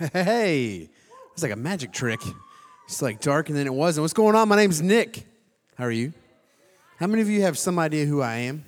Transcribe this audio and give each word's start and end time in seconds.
Hey, 0.14 0.88
it's 1.34 1.42
like 1.42 1.52
a 1.52 1.56
magic 1.56 1.92
trick. 1.92 2.20
It's 2.86 3.02
like 3.02 3.20
darker 3.20 3.52
than 3.52 3.66
it 3.66 3.74
was. 3.74 3.98
And 3.98 4.02
what's 4.02 4.14
going 4.14 4.34
on? 4.34 4.48
My 4.48 4.56
name's 4.56 4.80
Nick. 4.80 5.26
How 5.76 5.84
are 5.84 5.90
you? 5.90 6.14
How 6.98 7.06
many 7.06 7.20
of 7.20 7.28
you 7.28 7.42
have 7.42 7.58
some 7.58 7.78
idea 7.78 8.06
who 8.06 8.22
I 8.22 8.36
am? 8.36 8.64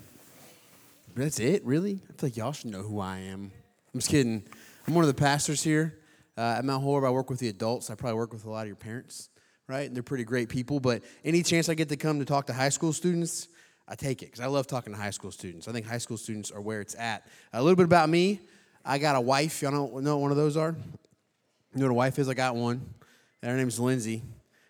That's 1.16 1.40
it, 1.40 1.64
really? 1.64 2.00
I 2.04 2.12
feel 2.12 2.28
like 2.28 2.36
y'all 2.36 2.52
should 2.52 2.70
know 2.70 2.82
who 2.82 3.00
I 3.00 3.20
am. 3.20 3.50
I'm 3.94 4.00
just 4.00 4.10
kidding. 4.10 4.42
I'm 4.86 4.92
one 4.92 5.04
of 5.04 5.08
the 5.08 5.18
pastors 5.18 5.62
here 5.62 5.98
uh, 6.36 6.56
at 6.58 6.66
Mount 6.66 6.82
Horeb. 6.82 7.04
I 7.04 7.10
work 7.10 7.30
with 7.30 7.38
the 7.38 7.48
adults. 7.48 7.88
I 7.88 7.94
probably 7.94 8.18
work 8.18 8.34
with 8.34 8.44
a 8.44 8.50
lot 8.50 8.62
of 8.62 8.66
your 8.66 8.76
parents, 8.76 9.30
right? 9.68 9.86
And 9.86 9.96
they're 9.96 10.02
pretty 10.02 10.24
great 10.24 10.50
people. 10.50 10.80
But 10.80 11.02
any 11.24 11.42
chance 11.42 11.70
I 11.70 11.74
get 11.74 11.88
to 11.88 11.96
come 11.96 12.18
to 12.18 12.26
talk 12.26 12.46
to 12.48 12.52
high 12.52 12.68
school 12.68 12.92
students, 12.92 13.48
I 13.88 13.94
take 13.94 14.22
it 14.22 14.26
because 14.26 14.40
I 14.40 14.48
love 14.48 14.66
talking 14.66 14.92
to 14.92 14.98
high 14.98 15.10
school 15.10 15.30
students. 15.30 15.66
I 15.66 15.72
think 15.72 15.86
high 15.86 15.98
school 15.98 16.18
students 16.18 16.50
are 16.50 16.60
where 16.60 16.82
it's 16.82 16.94
at. 16.94 17.26
A 17.54 17.62
little 17.62 17.76
bit 17.76 17.86
about 17.86 18.10
me. 18.10 18.40
I 18.84 18.98
got 18.98 19.16
a 19.16 19.20
wife. 19.20 19.62
Y'all 19.62 19.72
know 19.72 19.84
what 19.84 20.20
one 20.20 20.30
of 20.30 20.36
those 20.36 20.58
are? 20.58 20.76
You 21.74 21.80
know 21.80 21.86
what 21.86 21.92
a 21.92 21.94
wife 21.94 22.18
is? 22.18 22.28
I 22.28 22.34
got 22.34 22.54
one. 22.54 22.82
And 23.42 23.50
Her 23.50 23.56
name's 23.56 23.80
Lindsay. 23.80 24.22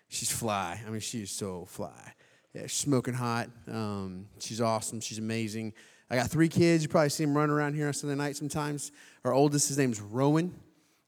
She's 0.07 0.31
fly. 0.31 0.81
I 0.85 0.89
mean, 0.89 1.01
she 1.01 1.23
is 1.23 1.31
so 1.31 1.65
fly. 1.65 2.13
Yeah, 2.53 2.61
she's 2.63 2.73
smoking 2.73 3.13
hot. 3.13 3.49
Um, 3.67 4.27
she's 4.39 4.61
awesome. 4.61 5.01
She's 5.01 5.17
amazing. 5.17 5.73
I 6.09 6.15
got 6.15 6.29
three 6.29 6.47
kids. 6.47 6.83
You 6.83 6.89
probably 6.89 7.09
see 7.09 7.25
them 7.25 7.35
running 7.35 7.53
around 7.53 7.73
here 7.73 7.87
on 7.87 7.93
Sunday 7.93 8.15
night 8.15 8.37
sometimes. 8.37 8.91
Our 9.25 9.33
oldest, 9.33 9.67
his 9.67 9.77
name's 9.77 9.99
Rowan. 9.99 10.53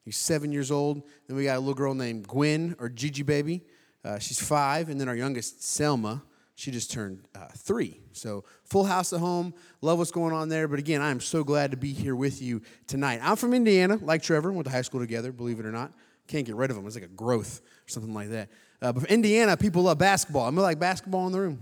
He's 0.04 0.18
seven 0.18 0.52
years 0.52 0.70
old. 0.70 1.04
Then 1.28 1.38
we 1.38 1.46
got 1.46 1.58
a 1.58 1.60
little 1.60 1.74
girl 1.76 1.94
named 1.94 2.28
Gwen 2.28 2.76
or 2.80 2.90
Gigi 2.90 3.24
Baby. 3.24 3.62
Uh, 4.04 4.20
she's 4.20 4.42
five. 4.42 4.90
And 4.90 5.00
then 5.00 5.08
our 5.08 5.16
youngest, 5.16 5.64
Selma. 5.64 6.24
She 6.58 6.72
just 6.72 6.90
turned 6.90 7.28
uh, 7.36 7.48
three. 7.58 8.00
So, 8.14 8.46
full 8.64 8.86
house 8.86 9.12
at 9.12 9.20
home. 9.20 9.54
Love 9.82 9.98
what's 9.98 10.12
going 10.12 10.34
on 10.34 10.48
there. 10.48 10.70
But 10.70 10.80
again, 10.80 11.02
I'm 11.02 11.20
so 11.20 11.44
glad 11.44 11.72
to 11.72 11.78
be 11.78 11.92
here 11.92 12.16
with 12.16 12.42
you 12.42 12.62
tonight. 12.88 13.20
I'm 13.22 13.36
from 13.36 13.54
Indiana, 13.54 14.00
like 14.02 14.24
Trevor. 14.24 14.54
Went 14.54 14.66
to 14.66 14.72
high 14.72 14.82
school 14.82 15.02
together, 15.02 15.34
believe 15.34 15.60
it 15.60 15.66
or 15.66 15.72
not. 15.72 15.92
Can't 16.28 16.46
get 16.46 16.56
rid 16.56 16.70
of 16.70 16.78
them. 16.78 16.86
It's 16.88 16.96
like 16.96 17.04
a 17.04 17.10
growth 17.10 17.62
or 17.86 17.90
something 17.90 18.14
like 18.14 18.30
that. 18.30 18.50
Uh, 18.82 18.94
but 18.94 19.04
Indiana, 19.12 19.58
people 19.58 19.84
love 19.84 19.98
basketball. 19.98 20.48
I'm 20.48 20.56
like 20.56 20.80
basketball 20.80 21.28
in 21.28 21.34
the 21.34 21.42
room. 21.42 21.60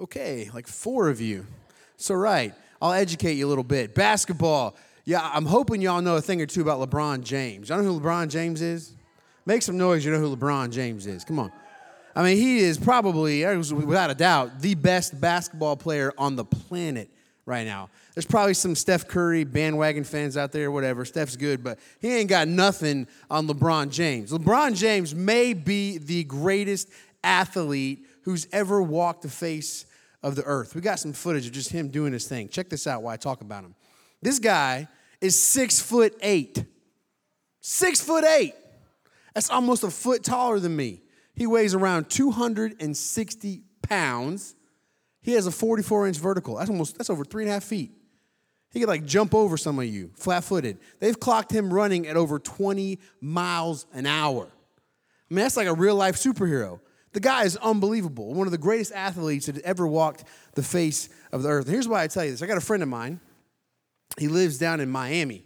Okay, 0.00 0.50
like 0.52 0.66
four 0.66 1.08
of 1.08 1.20
you. 1.20 1.46
So, 1.96 2.14
right, 2.14 2.52
I'll 2.82 2.92
educate 2.92 3.34
you 3.34 3.46
a 3.46 3.48
little 3.48 3.64
bit. 3.64 3.94
Basketball. 3.94 4.74
Yeah, 5.04 5.30
I'm 5.32 5.46
hoping 5.46 5.80
y'all 5.80 6.02
know 6.02 6.16
a 6.16 6.20
thing 6.20 6.42
or 6.42 6.46
two 6.46 6.62
about 6.62 6.80
LeBron 6.80 7.22
James. 7.22 7.68
Y'all 7.68 7.80
know 7.80 7.92
who 7.92 8.00
LeBron 8.00 8.28
James 8.28 8.60
is? 8.62 8.94
Make 9.46 9.62
some 9.62 9.76
noise, 9.76 10.04
you 10.04 10.10
know 10.10 10.18
who 10.18 10.34
LeBron 10.34 10.72
James 10.72 11.06
is. 11.06 11.24
Come 11.24 11.38
on. 11.38 11.52
I 12.16 12.22
mean, 12.22 12.36
he 12.36 12.58
is 12.58 12.78
probably, 12.78 13.44
without 13.44 14.10
a 14.10 14.14
doubt, 14.14 14.60
the 14.60 14.74
best 14.74 15.20
basketball 15.20 15.76
player 15.76 16.12
on 16.16 16.36
the 16.36 16.44
planet 16.44 17.10
right 17.46 17.66
now. 17.66 17.90
There's 18.14 18.26
probably 18.26 18.54
some 18.54 18.76
Steph 18.76 19.08
Curry 19.08 19.44
bandwagon 19.44 20.04
fans 20.04 20.36
out 20.36 20.52
there, 20.52 20.70
whatever. 20.70 21.04
Steph's 21.04 21.36
good, 21.36 21.64
but 21.64 21.78
he 22.00 22.14
ain't 22.14 22.28
got 22.28 22.46
nothing 22.46 23.08
on 23.30 23.48
LeBron 23.48 23.90
James. 23.90 24.30
LeBron 24.30 24.76
James 24.76 25.14
may 25.14 25.52
be 25.52 25.98
the 25.98 26.24
greatest 26.24 26.88
athlete 27.24 28.06
who's 28.22 28.46
ever 28.52 28.80
walked 28.80 29.22
the 29.22 29.28
face 29.28 29.84
of 30.22 30.36
the 30.36 30.44
earth. 30.44 30.74
We 30.74 30.80
got 30.80 31.00
some 31.00 31.12
footage 31.12 31.46
of 31.46 31.52
just 31.52 31.70
him 31.70 31.88
doing 31.88 32.12
his 32.12 32.26
thing. 32.26 32.48
Check 32.48 32.70
this 32.70 32.86
out 32.86 33.02
while 33.02 33.12
I 33.12 33.16
talk 33.16 33.40
about 33.40 33.64
him. 33.64 33.74
This 34.22 34.38
guy 34.38 34.88
is 35.20 35.40
six 35.40 35.80
foot 35.80 36.16
eight. 36.22 36.64
Six 37.60 38.00
foot 38.00 38.24
eight. 38.24 38.54
That's 39.34 39.50
almost 39.50 39.82
a 39.84 39.90
foot 39.90 40.22
taller 40.22 40.60
than 40.60 40.76
me. 40.76 41.00
He 41.34 41.46
weighs 41.46 41.74
around 41.74 42.10
260 42.10 43.62
pounds. 43.82 44.54
He 45.20 45.32
has 45.32 45.46
a 45.46 45.50
44 45.50 46.08
inch 46.08 46.18
vertical. 46.18 46.56
That's 46.56 46.70
almost 46.70 46.96
that's 46.96 47.10
over 47.10 47.24
three 47.24 47.44
and 47.44 47.50
a 47.50 47.54
half 47.54 47.64
feet. 47.64 47.92
He 48.70 48.80
could 48.80 48.88
like 48.88 49.04
jump 49.04 49.34
over 49.34 49.56
some 49.56 49.78
of 49.78 49.84
you, 49.84 50.10
flat 50.16 50.42
footed. 50.42 50.78
They've 50.98 51.18
clocked 51.18 51.52
him 51.52 51.72
running 51.72 52.08
at 52.08 52.16
over 52.16 52.38
20 52.40 52.98
miles 53.20 53.86
an 53.92 54.04
hour. 54.06 54.48
I 55.30 55.34
mean, 55.34 55.44
that's 55.44 55.56
like 55.56 55.68
a 55.68 55.74
real 55.74 55.94
life 55.94 56.16
superhero. 56.16 56.80
The 57.12 57.20
guy 57.20 57.44
is 57.44 57.56
unbelievable. 57.58 58.34
One 58.34 58.48
of 58.48 58.50
the 58.50 58.58
greatest 58.58 58.92
athletes 58.92 59.46
that 59.46 59.58
ever 59.60 59.86
walked 59.86 60.24
the 60.54 60.64
face 60.64 61.08
of 61.30 61.44
the 61.44 61.48
earth. 61.48 61.68
here's 61.68 61.86
why 61.86 62.02
I 62.02 62.08
tell 62.08 62.24
you 62.24 62.32
this. 62.32 62.42
I 62.42 62.46
got 62.46 62.58
a 62.58 62.60
friend 62.60 62.82
of 62.82 62.88
mine. 62.88 63.20
He 64.18 64.26
lives 64.26 64.58
down 64.58 64.80
in 64.80 64.90
Miami. 64.90 65.44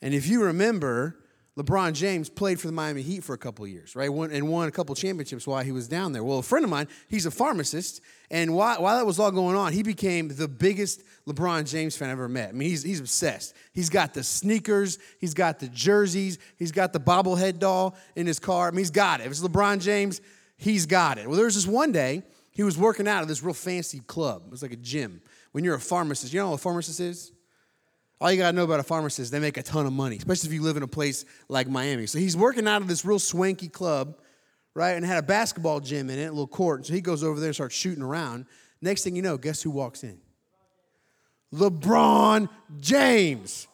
And 0.00 0.14
if 0.14 0.28
you 0.28 0.44
remember, 0.44 1.16
LeBron 1.56 1.92
James 1.92 2.28
played 2.28 2.58
for 2.58 2.66
the 2.66 2.72
Miami 2.72 3.02
Heat 3.02 3.22
for 3.22 3.32
a 3.32 3.38
couple 3.38 3.64
years, 3.64 3.94
right? 3.94 4.10
and 4.10 4.48
won 4.48 4.66
a 4.66 4.72
couple 4.72 4.92
championships 4.96 5.46
while 5.46 5.62
he 5.62 5.70
was 5.70 5.86
down 5.86 6.12
there. 6.12 6.24
Well, 6.24 6.38
a 6.38 6.42
friend 6.42 6.64
of 6.64 6.70
mine, 6.70 6.88
he's 7.08 7.26
a 7.26 7.30
pharmacist, 7.30 8.00
and 8.28 8.54
while, 8.54 8.82
while 8.82 8.96
that 8.96 9.06
was 9.06 9.20
all 9.20 9.30
going 9.30 9.54
on, 9.54 9.72
he 9.72 9.84
became 9.84 10.28
the 10.28 10.48
biggest 10.48 11.04
LeBron 11.28 11.70
James 11.70 11.96
fan 11.96 12.08
I've 12.08 12.14
ever 12.14 12.28
met. 12.28 12.48
I 12.48 12.52
mean, 12.52 12.70
he's, 12.70 12.82
he's 12.82 12.98
obsessed. 12.98 13.54
He's 13.72 13.88
got 13.88 14.14
the 14.14 14.24
sneakers, 14.24 14.98
he's 15.20 15.32
got 15.32 15.60
the 15.60 15.68
jerseys, 15.68 16.38
he's 16.58 16.72
got 16.72 16.92
the 16.92 16.98
bobblehead 16.98 17.60
doll 17.60 17.96
in 18.16 18.26
his 18.26 18.40
car. 18.40 18.66
I 18.66 18.70
mean, 18.72 18.78
he's 18.78 18.90
got 18.90 19.20
it. 19.20 19.26
If 19.26 19.30
it's 19.30 19.40
LeBron 19.40 19.80
James, 19.80 20.20
he's 20.56 20.86
got 20.86 21.18
it. 21.18 21.28
Well, 21.28 21.36
there 21.36 21.44
was 21.44 21.54
this 21.54 21.68
one 21.68 21.92
day, 21.92 22.24
he 22.50 22.64
was 22.64 22.76
working 22.76 23.06
out 23.06 23.22
at 23.22 23.28
this 23.28 23.44
real 23.44 23.54
fancy 23.54 24.00
club. 24.00 24.42
It 24.46 24.50
was 24.50 24.62
like 24.62 24.72
a 24.72 24.76
gym. 24.76 25.20
When 25.52 25.62
you're 25.62 25.74
a 25.76 25.80
pharmacist, 25.80 26.32
you 26.32 26.40
know 26.40 26.50
what 26.50 26.56
a 26.56 26.58
pharmacist 26.58 26.98
is? 26.98 27.30
All 28.20 28.30
you 28.30 28.38
gotta 28.38 28.56
know 28.56 28.64
about 28.64 28.80
a 28.80 28.84
pharmacist, 28.84 29.32
they 29.32 29.40
make 29.40 29.56
a 29.56 29.62
ton 29.62 29.86
of 29.86 29.92
money, 29.92 30.16
especially 30.16 30.48
if 30.48 30.54
you 30.54 30.62
live 30.62 30.76
in 30.76 30.82
a 30.82 30.88
place 30.88 31.24
like 31.48 31.68
Miami. 31.68 32.06
So 32.06 32.18
he's 32.18 32.36
working 32.36 32.68
out 32.68 32.80
of 32.80 32.88
this 32.88 33.04
real 33.04 33.18
swanky 33.18 33.68
club, 33.68 34.16
right? 34.74 34.92
And 34.92 35.04
had 35.04 35.18
a 35.18 35.26
basketball 35.26 35.80
gym 35.80 36.10
in 36.10 36.18
it, 36.18 36.26
a 36.26 36.30
little 36.30 36.46
court. 36.46 36.86
So 36.86 36.94
he 36.94 37.00
goes 37.00 37.24
over 37.24 37.40
there 37.40 37.48
and 37.48 37.54
starts 37.54 37.74
shooting 37.74 38.02
around. 38.02 38.46
Next 38.80 39.02
thing 39.02 39.16
you 39.16 39.22
know, 39.22 39.36
guess 39.36 39.62
who 39.62 39.70
walks 39.70 40.04
in? 40.04 40.18
LeBron 41.52 42.48
James 42.80 43.68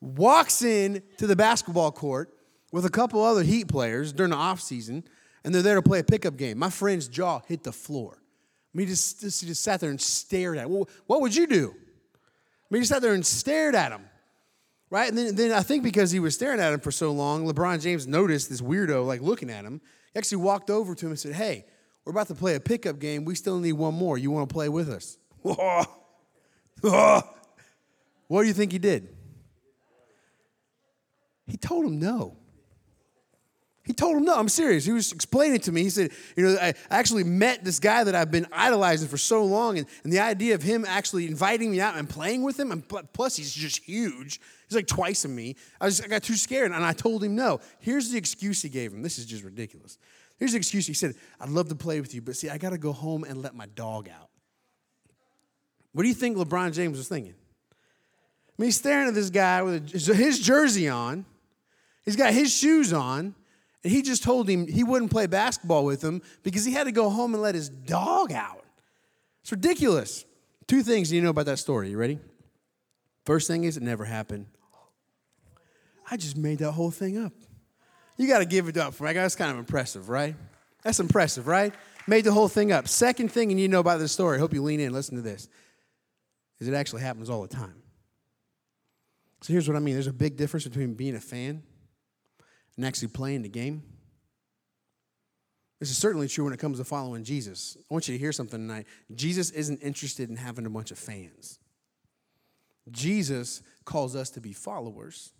walks 0.00 0.62
in 0.62 1.02
to 1.18 1.26
the 1.26 1.36
basketball 1.36 1.92
court 1.92 2.32
with 2.72 2.84
a 2.84 2.90
couple 2.90 3.22
other 3.22 3.42
Heat 3.42 3.68
players 3.68 4.12
during 4.12 4.30
the 4.30 4.36
off 4.36 4.60
season, 4.60 5.04
and 5.44 5.54
they're 5.54 5.62
there 5.62 5.76
to 5.76 5.82
play 5.82 5.98
a 5.98 6.04
pickup 6.04 6.36
game. 6.36 6.58
My 6.58 6.70
friend's 6.70 7.08
jaw 7.08 7.40
hit 7.46 7.64
the 7.64 7.72
floor. 7.72 8.16
I 8.20 8.78
mean, 8.78 8.86
he 8.86 8.92
just, 8.92 9.20
just, 9.20 9.40
he 9.40 9.48
just 9.48 9.62
sat 9.62 9.80
there 9.80 9.90
and 9.90 10.00
stared 10.00 10.56
at. 10.56 10.64
It. 10.64 10.70
Well, 10.70 10.88
what 11.06 11.20
would 11.20 11.34
you 11.34 11.46
do? 11.46 11.74
I 12.70 12.74
mean, 12.74 12.82
he 12.82 12.86
sat 12.86 13.02
there 13.02 13.14
and 13.14 13.26
stared 13.26 13.74
at 13.74 13.90
him, 13.90 14.02
right? 14.90 15.08
And 15.08 15.18
then, 15.18 15.34
then 15.34 15.50
I 15.52 15.62
think 15.62 15.82
because 15.82 16.12
he 16.12 16.20
was 16.20 16.34
staring 16.34 16.60
at 16.60 16.72
him 16.72 16.78
for 16.80 16.92
so 16.92 17.10
long, 17.10 17.44
LeBron 17.46 17.82
James 17.82 18.06
noticed 18.06 18.48
this 18.48 18.60
weirdo 18.60 19.04
like 19.04 19.20
looking 19.20 19.50
at 19.50 19.64
him. 19.64 19.80
He 20.12 20.18
actually 20.18 20.38
walked 20.38 20.70
over 20.70 20.94
to 20.94 21.06
him 21.06 21.10
and 21.10 21.18
said, 21.18 21.32
"Hey, 21.32 21.64
we're 22.04 22.12
about 22.12 22.28
to 22.28 22.34
play 22.34 22.54
a 22.54 22.60
pickup 22.60 23.00
game. 23.00 23.24
We 23.24 23.34
still 23.34 23.58
need 23.58 23.72
one 23.72 23.94
more. 23.94 24.18
You 24.18 24.30
want 24.30 24.48
to 24.48 24.52
play 24.52 24.68
with 24.68 24.88
us?" 24.88 25.18
what 25.42 25.86
do 28.42 28.46
you 28.46 28.52
think 28.52 28.70
he 28.72 28.78
did? 28.78 29.08
He 31.46 31.56
told 31.56 31.84
him 31.84 31.98
no. 31.98 32.36
He 33.90 33.94
told 33.94 34.18
him 34.18 34.24
no. 34.24 34.38
I'm 34.38 34.48
serious. 34.48 34.84
He 34.84 34.92
was 34.92 35.10
explaining 35.10 35.58
to 35.62 35.72
me. 35.72 35.82
He 35.82 35.90
said, 35.90 36.12
You 36.36 36.44
know, 36.44 36.58
I 36.62 36.74
actually 36.90 37.24
met 37.24 37.64
this 37.64 37.80
guy 37.80 38.04
that 38.04 38.14
I've 38.14 38.30
been 38.30 38.46
idolizing 38.52 39.08
for 39.08 39.18
so 39.18 39.44
long, 39.44 39.78
and, 39.78 39.86
and 40.04 40.12
the 40.12 40.20
idea 40.20 40.54
of 40.54 40.62
him 40.62 40.84
actually 40.86 41.26
inviting 41.26 41.72
me 41.72 41.80
out 41.80 41.96
and 41.96 42.08
playing 42.08 42.44
with 42.44 42.56
him, 42.56 42.70
and 42.70 42.88
plus 43.12 43.34
he's 43.34 43.52
just 43.52 43.82
huge. 43.82 44.40
He's 44.68 44.76
like 44.76 44.86
twice 44.86 45.24
of 45.24 45.32
me. 45.32 45.56
I, 45.80 45.88
just, 45.88 46.04
I 46.04 46.06
got 46.06 46.22
too 46.22 46.36
scared, 46.36 46.70
and 46.70 46.84
I 46.84 46.92
told 46.92 47.24
him 47.24 47.34
no. 47.34 47.58
Here's 47.80 48.10
the 48.10 48.16
excuse 48.16 48.62
he 48.62 48.68
gave 48.68 48.92
him. 48.92 49.02
This 49.02 49.18
is 49.18 49.26
just 49.26 49.42
ridiculous. 49.42 49.98
Here's 50.38 50.52
the 50.52 50.58
excuse. 50.58 50.86
He 50.86 50.94
said, 50.94 51.16
I'd 51.40 51.48
love 51.48 51.68
to 51.70 51.74
play 51.74 52.00
with 52.00 52.14
you, 52.14 52.22
but 52.22 52.36
see, 52.36 52.48
I 52.48 52.58
got 52.58 52.70
to 52.70 52.78
go 52.78 52.92
home 52.92 53.24
and 53.24 53.42
let 53.42 53.56
my 53.56 53.66
dog 53.74 54.08
out. 54.08 54.28
What 55.94 56.04
do 56.04 56.08
you 56.08 56.14
think 56.14 56.36
LeBron 56.36 56.74
James 56.74 56.96
was 56.96 57.08
thinking? 57.08 57.34
I 57.34 58.52
mean, 58.56 58.66
he's 58.66 58.76
staring 58.76 59.08
at 59.08 59.14
this 59.14 59.30
guy 59.30 59.62
with 59.62 59.90
his 59.90 60.38
jersey 60.38 60.88
on. 60.88 61.24
He's 62.04 62.14
got 62.14 62.32
his 62.32 62.56
shoes 62.56 62.92
on. 62.92 63.34
And 63.82 63.92
he 63.92 64.02
just 64.02 64.22
told 64.22 64.48
him 64.48 64.66
he 64.66 64.84
wouldn't 64.84 65.10
play 65.10 65.26
basketball 65.26 65.84
with 65.84 66.02
him 66.02 66.22
because 66.42 66.64
he 66.64 66.72
had 66.72 66.84
to 66.84 66.92
go 66.92 67.08
home 67.08 67.34
and 67.34 67.42
let 67.42 67.54
his 67.54 67.68
dog 67.68 68.32
out. 68.32 68.64
It's 69.42 69.52
ridiculous. 69.52 70.24
Two 70.66 70.82
things 70.82 71.10
you 71.10 71.22
know 71.22 71.30
about 71.30 71.46
that 71.46 71.58
story. 71.58 71.90
You 71.90 71.96
ready? 71.96 72.18
First 73.24 73.48
thing 73.48 73.64
is, 73.64 73.76
it 73.76 73.82
never 73.82 74.04
happened. 74.04 74.46
I 76.10 76.16
just 76.16 76.36
made 76.36 76.58
that 76.58 76.72
whole 76.72 76.90
thing 76.90 77.18
up. 77.18 77.32
You 78.16 78.28
got 78.28 78.40
to 78.40 78.44
give 78.44 78.68
it 78.68 78.76
up 78.76 78.94
for 78.94 79.04
me. 79.04 79.12
That's 79.12 79.36
kind 79.36 79.50
of 79.50 79.58
impressive, 79.58 80.08
right? 80.08 80.34
That's 80.82 81.00
impressive, 81.00 81.46
right? 81.46 81.74
Made 82.06 82.24
the 82.24 82.32
whole 82.32 82.48
thing 82.48 82.72
up. 82.72 82.88
Second 82.88 83.30
thing 83.30 83.48
you 83.50 83.56
need 83.56 83.68
to 83.68 83.72
know 83.72 83.80
about 83.80 83.98
this 83.98 84.12
story, 84.12 84.36
I 84.36 84.40
hope 84.40 84.52
you 84.52 84.62
lean 84.62 84.80
in 84.80 84.86
and 84.86 84.94
listen 84.94 85.16
to 85.16 85.22
this, 85.22 85.48
is 86.58 86.68
it 86.68 86.74
actually 86.74 87.02
happens 87.02 87.30
all 87.30 87.42
the 87.42 87.48
time. 87.48 87.82
So 89.42 89.52
here's 89.52 89.68
what 89.68 89.76
I 89.76 89.80
mean 89.80 89.94
there's 89.94 90.06
a 90.06 90.12
big 90.12 90.36
difference 90.36 90.64
between 90.64 90.94
being 90.94 91.14
a 91.14 91.20
fan 91.20 91.62
and 92.76 92.84
actually 92.84 93.08
playing 93.08 93.42
the 93.42 93.48
game. 93.48 93.82
This 95.80 95.90
is 95.90 95.96
certainly 95.96 96.28
true 96.28 96.44
when 96.44 96.52
it 96.52 96.60
comes 96.60 96.78
to 96.78 96.84
following 96.84 97.24
Jesus. 97.24 97.76
I 97.80 97.94
want 97.94 98.06
you 98.06 98.14
to 98.14 98.18
hear 98.18 98.32
something 98.32 98.60
tonight. 98.60 98.86
Jesus 99.14 99.50
isn't 99.50 99.82
interested 99.82 100.28
in 100.28 100.36
having 100.36 100.66
a 100.66 100.70
bunch 100.70 100.90
of 100.90 100.98
fans. 100.98 101.58
Jesus 102.90 103.62
calls 103.84 104.14
us 104.14 104.30
to 104.30 104.40
be 104.40 104.52
followers. 104.52 105.32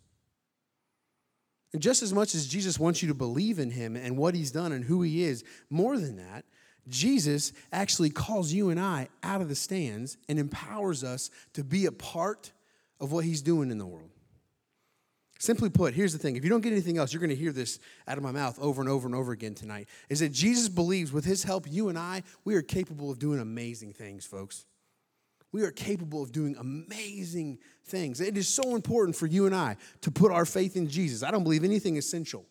And 1.73 1.83
just 1.83 2.03
as 2.03 2.13
much 2.13 2.35
as 2.35 2.47
Jesus 2.47 2.79
wants 2.79 3.03
you 3.03 3.09
to 3.09 3.15
believe 3.15 3.59
in 3.59 3.71
him 3.71 3.97
and 3.97 4.17
what 4.17 4.35
he's 4.35 4.51
done 4.51 4.73
and 4.73 4.85
who 4.85 5.03
he 5.03 5.25
is, 5.25 5.45
more 5.69 5.99
than 5.99 6.17
that, 6.17 6.45
Jesus 6.89 7.53
actually 7.71 8.11
calls 8.11 8.53
you 8.53 8.71
and 8.71 8.81
I 8.81 9.09
out 9.23 9.41
of 9.43 9.49
the 9.49 9.55
stands 9.55 10.17
and 10.29 10.39
empowers 10.39 11.05
us 11.05 11.31
to 11.53 11.63
be 11.63 11.87
a 11.87 11.93
part 11.93 12.53
of 12.99 13.13
what 13.13 13.25
he's 13.25 13.43
doing 13.43 13.71
in 13.71 13.79
the 13.79 13.87
world. 13.87 14.11
Simply 15.41 15.71
put, 15.71 15.95
here's 15.95 16.13
the 16.13 16.19
thing 16.19 16.37
if 16.37 16.45
you 16.45 16.51
don't 16.51 16.61
get 16.61 16.71
anything 16.71 16.99
else, 16.99 17.15
you're 17.15 17.21
going 17.21 17.31
to 17.31 17.35
hear 17.35 17.51
this 17.51 17.79
out 18.07 18.19
of 18.19 18.23
my 18.23 18.31
mouth 18.31 18.59
over 18.61 18.83
and 18.83 18.91
over 18.91 19.07
and 19.07 19.17
over 19.17 19.33
again 19.33 19.55
tonight 19.55 19.89
is 20.11 20.21
that 20.21 20.33
Jesus 20.33 20.69
believes 20.69 21.13
with 21.13 21.25
his 21.25 21.45
help, 21.45 21.65
you 21.67 21.89
and 21.89 21.99
I, 21.99 22.25
we 22.45 22.55
are 22.57 22.63
capable 22.63 23.11
of 23.11 23.19
doing 23.19 23.41
amazing 23.41 23.95
things, 23.95 24.27
folks. 24.27 24.67
We 25.51 25.63
are 25.63 25.71
capable 25.71 26.23
of 26.23 26.31
doing 26.31 26.57
amazing 26.59 27.59
things. 27.87 28.21
It 28.21 28.37
is 28.37 28.49
so 28.49 28.77
important 28.77 29.17
for 29.17 29.27
you 29.27 29.47
and 29.47 29.55
I 29.55 29.79
to 30.03 30.11
put 30.11 30.31
our 30.31 30.45
faith 30.45 30.77
in 30.77 30.89
Jesus. 30.89 31.23
I 31.23 31.31
don't 31.31 31.43
believe 31.43 31.65
anything 31.65 31.97
essential, 31.97 32.45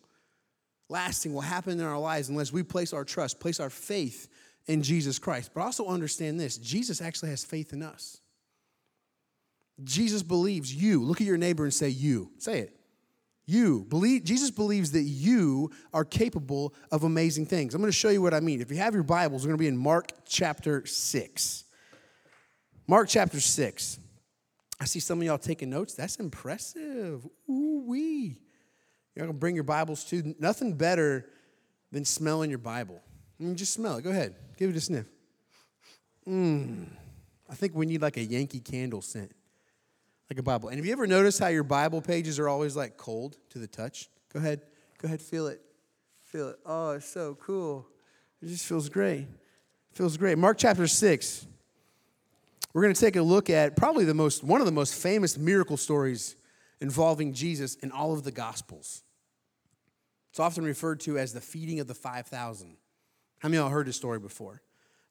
lasting 0.88 1.32
will 1.32 1.42
happen 1.42 1.78
in 1.78 1.86
our 1.86 1.98
lives 1.98 2.28
unless 2.28 2.52
we 2.52 2.64
place 2.64 2.92
our 2.92 3.04
trust, 3.04 3.38
place 3.38 3.60
our 3.60 3.70
faith 3.70 4.28
in 4.66 4.82
Jesus 4.82 5.20
Christ. 5.20 5.52
But 5.54 5.60
also 5.60 5.86
understand 5.86 6.40
this 6.40 6.58
Jesus 6.58 7.00
actually 7.00 7.30
has 7.30 7.44
faith 7.44 7.72
in 7.72 7.84
us. 7.84 8.20
Jesus 9.84 10.24
believes 10.24 10.74
you. 10.74 11.04
Look 11.04 11.20
at 11.20 11.26
your 11.28 11.38
neighbor 11.38 11.62
and 11.62 11.72
say, 11.72 11.88
You. 11.88 12.32
Say 12.38 12.58
it. 12.58 12.79
You 13.50 13.84
believe 13.88 14.22
Jesus 14.22 14.52
believes 14.52 14.92
that 14.92 15.02
you 15.02 15.72
are 15.92 16.04
capable 16.04 16.72
of 16.92 17.02
amazing 17.02 17.46
things. 17.46 17.74
I'm 17.74 17.80
going 17.80 17.90
to 17.90 17.96
show 17.96 18.08
you 18.08 18.22
what 18.22 18.32
I 18.32 18.38
mean. 18.38 18.60
If 18.60 18.70
you 18.70 18.76
have 18.76 18.94
your 18.94 19.02
Bibles, 19.02 19.42
we're 19.42 19.48
going 19.48 19.58
to 19.58 19.62
be 19.62 19.66
in 19.66 19.76
Mark 19.76 20.12
chapter 20.24 20.86
6. 20.86 21.64
Mark 22.86 23.08
chapter 23.08 23.40
6. 23.40 23.98
I 24.80 24.84
see 24.84 25.00
some 25.00 25.18
of 25.18 25.24
y'all 25.24 25.36
taking 25.36 25.68
notes. 25.68 25.94
That's 25.94 26.14
impressive. 26.16 27.26
Ooh 27.48 27.82
wee. 27.86 28.38
Going 29.18 29.28
to 29.28 29.34
bring 29.34 29.56
your 29.56 29.64
Bibles 29.64 30.04
too. 30.04 30.36
Nothing 30.38 30.74
better 30.74 31.26
than 31.90 32.04
smelling 32.04 32.50
your 32.50 32.60
Bible. 32.60 33.02
I 33.40 33.42
mean, 33.42 33.56
just 33.56 33.74
smell 33.74 33.96
it. 33.96 34.02
Go 34.02 34.10
ahead. 34.10 34.36
Give 34.58 34.70
it 34.70 34.76
a 34.76 34.80
sniff. 34.80 35.06
Mmm. 36.28 36.86
I 37.50 37.54
think 37.56 37.74
we 37.74 37.84
need 37.84 38.00
like 38.00 38.16
a 38.16 38.22
Yankee 38.22 38.60
candle 38.60 39.02
scent 39.02 39.32
like 40.30 40.38
a 40.38 40.42
Bible. 40.42 40.68
And 40.68 40.78
have 40.78 40.86
you 40.86 40.92
ever 40.92 41.08
noticed 41.08 41.40
how 41.40 41.48
your 41.48 41.64
Bible 41.64 42.00
pages 42.00 42.38
are 42.38 42.48
always 42.48 42.76
like 42.76 42.96
cold 42.96 43.36
to 43.50 43.58
the 43.58 43.66
touch? 43.66 44.08
Go 44.32 44.38
ahead. 44.38 44.60
Go 44.98 45.06
ahead, 45.06 45.20
feel 45.20 45.48
it. 45.48 45.60
Feel 46.26 46.50
it. 46.50 46.58
Oh, 46.64 46.92
it's 46.92 47.08
so 47.08 47.36
cool. 47.40 47.88
It 48.40 48.46
just 48.46 48.64
feels 48.64 48.88
great. 48.88 49.26
Feels 49.92 50.16
great. 50.16 50.38
Mark 50.38 50.56
chapter 50.56 50.86
6. 50.86 51.46
We're 52.72 52.82
going 52.82 52.94
to 52.94 53.00
take 53.00 53.16
a 53.16 53.22
look 53.22 53.50
at 53.50 53.76
probably 53.76 54.04
the 54.04 54.14
most 54.14 54.44
one 54.44 54.60
of 54.60 54.66
the 54.66 54.72
most 54.72 54.94
famous 54.94 55.36
miracle 55.36 55.76
stories 55.76 56.36
involving 56.80 57.32
Jesus 57.32 57.74
in 57.76 57.90
all 57.90 58.12
of 58.12 58.22
the 58.22 58.30
gospels. 58.30 59.02
It's 60.30 60.38
often 60.38 60.64
referred 60.64 61.00
to 61.00 61.18
as 61.18 61.32
the 61.32 61.40
feeding 61.40 61.80
of 61.80 61.88
the 61.88 61.94
5000. 61.94 62.76
How 63.40 63.48
many 63.48 63.58
of 63.58 63.64
y'all 63.64 63.70
heard 63.70 63.86
this 63.86 63.96
story 63.96 64.20
before? 64.20 64.62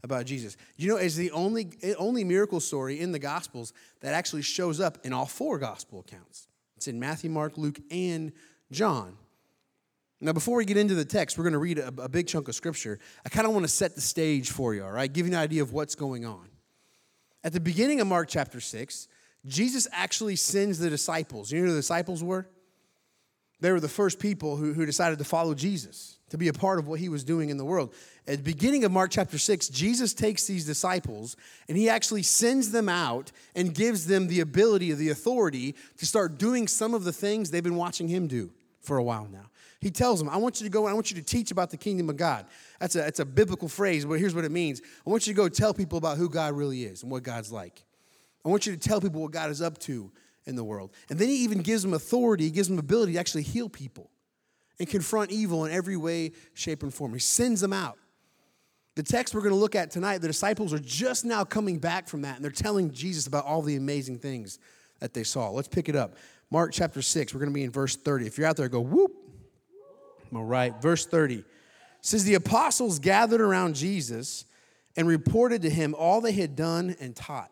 About 0.04 0.26
Jesus. 0.26 0.58
You 0.78 0.90
know, 0.90 0.98
it's 0.98 1.16
the 1.16 1.32
only, 1.32 1.70
only 1.98 2.24
miracle 2.24 2.60
story 2.60 3.00
in 3.00 3.12
the 3.12 3.20
Gospels 3.20 3.74
that 4.02 4.14
actually 4.14 4.42
shows 4.42 4.80
up 4.80 4.98
in 5.04 5.14
all 5.14 5.26
four 5.26 5.58
Gospel 5.60 6.00
accounts. 6.00 6.48
It's 6.78 6.88
in 6.88 7.00
Matthew, 7.00 7.30
Mark, 7.30 7.58
Luke, 7.58 7.80
and 7.92 8.32
John. 8.72 9.18
Now, 10.22 10.34
before 10.34 10.58
we 10.58 10.66
get 10.66 10.78
into 10.78 10.96
the 10.96 11.06
text, 11.06 11.38
we're 11.38 11.46
going 11.46 11.54
to 11.54 11.60
read 11.60 11.80
a, 11.80 11.88
a 11.98 12.10
big 12.10 12.28
chunk 12.28 12.48
of 12.48 12.56
scripture. 12.56 13.00
I 13.26 13.30
kind 13.30 13.48
of 13.48 13.54
want 13.54 13.64
to 13.64 13.72
set 13.72 13.96
the 13.96 14.02
stage 14.02 14.52
for 14.52 14.74
you, 14.74 14.84
all 14.84 14.92
right? 14.92 15.12
Give 15.12 15.26
you 15.26 15.34
an 15.34 15.40
idea 15.40 15.62
of 15.62 15.72
what's 15.72 15.96
going 15.96 16.26
on. 16.26 16.48
At 17.44 17.54
the 17.54 17.60
beginning 17.60 18.02
of 18.02 18.08
Mark 18.08 18.28
chapter 18.28 18.60
6, 18.60 19.08
Jesus 19.46 19.88
actually 19.94 20.36
sends 20.36 20.80
the 20.80 20.90
disciples. 20.90 21.52
You 21.52 21.62
know 21.62 21.68
who 21.68 21.74
the 21.74 21.80
disciples 21.80 22.22
were? 22.22 22.48
They 23.62 23.72
were 23.72 23.80
the 23.80 23.90
first 23.90 24.20
people 24.20 24.56
who, 24.56 24.74
who 24.74 24.86
decided 24.86 25.20
to 25.20 25.26
follow 25.26 25.54
Jesus, 25.54 26.18
to 26.30 26.38
be 26.38 26.48
a 26.48 26.54
part 26.54 26.80
of 26.80 26.88
what 26.88 27.00
he 27.00 27.10
was 27.10 27.24
doing 27.24 27.50
in 27.50 27.58
the 27.58 27.66
world. 27.66 27.94
At 28.26 28.38
the 28.38 28.44
beginning 28.44 28.86
of 28.86 28.92
Mark 28.92 29.12
chapter 29.12 29.38
6, 29.38 29.68
Jesus 29.70 30.14
takes 30.14 30.48
these 30.48 30.66
disciples 30.66 31.36
and 31.68 31.78
he 31.78 31.90
actually 31.90 32.24
sends 32.24 32.72
them 32.72 32.88
out 32.88 33.32
and 33.56 33.74
gives 33.74 34.06
them 34.06 34.28
the 34.28 34.40
ability 34.40 34.94
the 34.94 35.10
authority 35.10 35.76
to 35.98 36.06
start 36.06 36.38
doing 36.38 36.68
some 36.68 36.94
of 36.94 37.04
the 37.04 37.12
things 37.12 37.52
they've 37.52 37.64
been 37.64 37.76
watching 37.76 38.08
him 38.08 38.28
do 38.28 38.52
for 38.82 38.98
a 38.98 39.04
while 39.04 39.28
now. 39.30 39.50
He 39.82 39.92
tells 39.92 40.20
them, 40.20 40.30
I 40.30 40.38
want 40.38 40.60
you 40.60 40.66
to 40.66 40.72
go 40.72 40.84
and 40.86 40.92
I 40.92 40.94
want 40.94 41.10
you 41.10 41.18
to 41.18 41.24
teach 41.24 41.52
about 41.52 41.70
the 41.70 41.78
kingdom 41.78 42.10
of 42.10 42.18
God. 42.18 42.46
That's 42.80 42.96
a, 42.96 43.00
that's 43.00 43.20
a 43.20 43.26
biblical 43.26 43.68
phrase, 43.68 44.06
but 44.06 44.20
here's 44.20 44.36
what 44.36 44.46
it 44.46 44.52
means 44.52 44.82
I 45.06 45.10
want 45.10 45.28
you 45.28 45.34
to 45.34 45.38
go 45.38 45.50
tell 45.50 45.74
people 45.74 45.98
about 45.98 46.18
who 46.18 46.30
God 46.30 46.54
really 46.54 46.84
is 46.84 47.04
and 47.04 47.12
what 47.12 47.24
God's 47.24 47.52
like. 47.52 47.84
I 48.46 48.50
want 48.50 48.66
you 48.66 48.74
to 48.74 48.80
tell 48.80 49.02
people 49.02 49.22
what 49.22 49.32
God 49.32 49.50
is 49.52 49.62
up 49.62 49.78
to 49.80 50.12
in 50.46 50.56
the 50.56 50.64
world. 50.64 50.92
And 51.10 51.20
then 51.20 51.28
he 51.28 51.44
even 51.44 51.62
gives 51.62 51.84
them 51.84 51.94
authority, 51.94 52.46
he 52.46 52.52
gives 52.52 52.68
them 52.68 52.80
ability 52.80 53.14
to 53.14 53.20
actually 53.20 53.44
heal 53.44 53.70
people 53.70 54.10
and 54.80 54.88
confront 54.88 55.32
evil 55.32 55.66
in 55.66 55.72
every 55.72 55.98
way, 55.98 56.32
shape, 56.54 56.84
and 56.84 56.94
form. 56.94 57.14
He 57.14 57.20
sends 57.20 57.62
them 57.62 57.74
out. 57.74 57.98
The 58.96 59.04
text 59.04 59.34
we're 59.34 59.42
going 59.42 59.54
to 59.54 59.60
look 59.60 59.76
at 59.76 59.92
tonight, 59.92 60.20
the 60.20 60.28
disciples 60.28 60.74
are 60.74 60.80
just 60.80 61.26
now 61.26 61.44
coming 61.44 61.80
back 61.80 62.08
from 62.08 62.24
that, 62.24 62.36
and 62.36 62.44
they're 62.44 62.52
telling 62.52 62.92
Jesus 62.92 63.28
about 63.28 63.46
all 63.46 63.62
the 63.62 63.76
amazing 63.76 64.20
things 64.20 64.60
that 65.00 65.14
they 65.14 65.24
saw. 65.24 65.50
Let's 65.50 65.68
pick 65.68 65.90
it 65.90 65.96
up. 65.96 66.16
Mark 66.52 66.72
chapter 66.74 67.02
6, 67.02 67.34
we're 67.34 67.40
going 67.40 67.52
to 67.52 67.54
be 67.54 67.64
in 67.64 67.72
verse 67.72 67.96
30. 67.96 68.26
If 68.26 68.38
you're 68.38 68.48
out 68.48 68.58
there, 68.58 68.68
go 68.70 68.82
whoop. 68.82 69.12
All 70.34 70.44
right, 70.44 70.74
verse 70.82 71.06
30 71.06 71.44
says, 72.02 72.24
The 72.24 72.36
apostles 72.36 73.00
gathered 73.00 73.42
around 73.42 73.76
Jesus 73.76 74.46
and 74.96 75.08
reported 75.08 75.62
to 75.64 75.70
him 75.70 75.96
all 75.98 76.22
they 76.22 76.32
had 76.32 76.56
done 76.56 76.96
and 77.00 77.16
taught. 77.16 77.52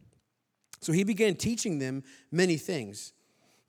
So 0.81 0.91
he 0.91 1.03
began 1.03 1.35
teaching 1.35 1.79
them 1.79 2.03
many 2.31 2.57
things. 2.57 3.13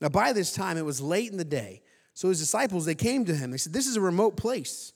Now, 0.01 0.09
by 0.09 0.33
this 0.33 0.53
time, 0.53 0.79
it 0.79 0.85
was 0.85 1.01
late 1.01 1.31
in 1.31 1.37
the 1.37 1.45
day. 1.45 1.83
So 2.15 2.29
his 2.29 2.41
disciples, 2.41 2.85
they 2.85 2.95
came 2.95 3.25
to 3.27 3.35
him. 3.35 3.51
They 3.51 3.57
said, 3.57 3.73
This 3.73 3.87
is 3.87 3.97
a 3.97 4.01
remote 4.01 4.37
place. 4.37 4.93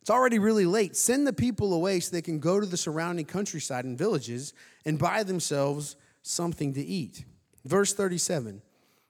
It's 0.00 0.10
already 0.10 0.38
really 0.38 0.66
late. 0.66 0.96
Send 0.96 1.26
the 1.26 1.32
people 1.32 1.72
away 1.74 2.00
so 2.00 2.10
they 2.10 2.22
can 2.22 2.38
go 2.38 2.58
to 2.58 2.66
the 2.66 2.76
surrounding 2.76 3.26
countryside 3.26 3.84
and 3.84 3.98
villages 3.98 4.54
and 4.84 4.98
buy 4.98 5.22
themselves 5.22 5.96
something 6.22 6.72
to 6.74 6.84
eat. 6.84 7.24
Verse 7.64 7.92
37 7.92 8.62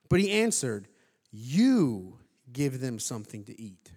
But 0.08 0.20
he 0.20 0.30
answered, 0.30 0.88
You 1.30 2.18
give 2.52 2.80
them 2.80 2.98
something 2.98 3.44
to 3.44 3.60
eat. 3.60 3.90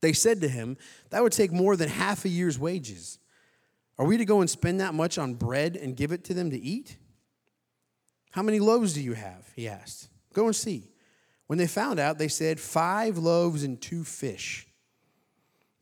They 0.00 0.12
said 0.12 0.40
to 0.42 0.48
him, 0.48 0.76
That 1.10 1.22
would 1.22 1.32
take 1.32 1.52
more 1.52 1.76
than 1.76 1.88
half 1.88 2.24
a 2.24 2.28
year's 2.28 2.58
wages. 2.58 3.18
Are 3.98 4.06
we 4.06 4.16
to 4.16 4.24
go 4.24 4.40
and 4.40 4.50
spend 4.50 4.80
that 4.80 4.94
much 4.94 5.18
on 5.18 5.34
bread 5.34 5.76
and 5.76 5.96
give 5.96 6.12
it 6.12 6.24
to 6.24 6.34
them 6.34 6.50
to 6.50 6.60
eat? 6.60 6.96
How 8.34 8.42
many 8.42 8.58
loaves 8.58 8.94
do 8.94 9.00
you 9.00 9.12
have? 9.12 9.48
He 9.54 9.68
asked. 9.68 10.08
Go 10.32 10.46
and 10.46 10.56
see. 10.56 10.90
When 11.46 11.56
they 11.56 11.68
found 11.68 12.00
out, 12.00 12.18
they 12.18 12.26
said, 12.26 12.58
Five 12.58 13.16
loaves 13.16 13.62
and 13.62 13.80
two 13.80 14.02
fish. 14.02 14.66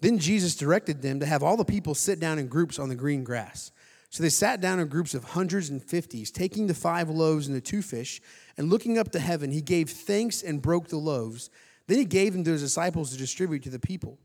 Then 0.03 0.19
Jesus 0.19 0.55
directed 0.55 1.01
them 1.01 1.21
to 1.21 1.25
have 1.25 1.43
all 1.43 1.57
the 1.57 1.65
people 1.65 1.95
sit 1.95 2.21
down 2.21 2.39
in 2.39 2.49
groups 2.49 2.79
on 2.79 2.91
the 2.91 2.95
green 2.95 3.25
grass. 3.25 3.73
So 4.11 4.23
they 4.23 4.29
sat 4.29 4.61
down 4.61 4.81
in 4.81 4.89
groups 4.89 5.15
of 5.15 5.25
hundreds 5.25 5.71
and 5.71 5.83
fifties, 5.83 6.31
taking 6.31 6.67
the 6.67 6.75
five 6.75 7.09
loaves 7.09 7.47
and 7.47 7.57
the 7.57 7.61
two 7.63 7.81
fish, 7.81 8.21
and 8.59 8.69
looking 8.69 8.99
up 8.99 9.13
to 9.13 9.19
heaven, 9.19 9.51
he 9.51 9.63
gave 9.63 9.89
thanks 9.89 10.43
and 10.43 10.61
broke 10.61 10.89
the 10.89 10.99
loaves. 10.99 11.49
Then 11.87 11.97
he 11.97 12.05
gave 12.05 12.35
them 12.35 12.45
to 12.45 12.51
his 12.51 12.61
disciples 12.61 13.13
to 13.13 13.17
distribute 13.17 13.63
to 13.63 13.71
the 13.71 13.79
people. 13.79 14.19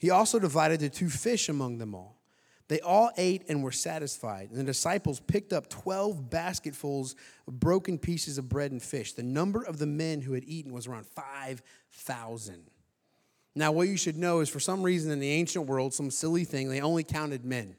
He 0.00 0.10
also 0.10 0.40
divided 0.40 0.80
the 0.80 0.88
two 0.88 1.08
fish 1.08 1.48
among 1.48 1.78
them 1.78 1.94
all. 1.94 2.16
They 2.68 2.80
all 2.80 3.10
ate 3.16 3.44
and 3.48 3.62
were 3.62 3.72
satisfied. 3.72 4.50
And 4.50 4.58
the 4.58 4.64
disciples 4.64 5.20
picked 5.20 5.52
up 5.52 5.68
12 5.68 6.30
basketfuls 6.30 7.16
of 7.46 7.60
broken 7.60 7.98
pieces 7.98 8.38
of 8.38 8.48
bread 8.48 8.72
and 8.72 8.82
fish. 8.82 9.12
The 9.12 9.22
number 9.22 9.62
of 9.62 9.78
the 9.78 9.86
men 9.86 10.20
who 10.20 10.32
had 10.32 10.44
eaten 10.46 10.72
was 10.72 10.86
around 10.86 11.06
5,000. 11.06 12.70
Now, 13.54 13.72
what 13.72 13.88
you 13.88 13.96
should 13.96 14.16
know 14.16 14.40
is 14.40 14.48
for 14.48 14.60
some 14.60 14.82
reason 14.82 15.10
in 15.10 15.20
the 15.20 15.30
ancient 15.30 15.66
world, 15.66 15.92
some 15.92 16.10
silly 16.10 16.44
thing, 16.44 16.68
they 16.68 16.80
only 16.80 17.04
counted 17.04 17.44
men. 17.44 17.76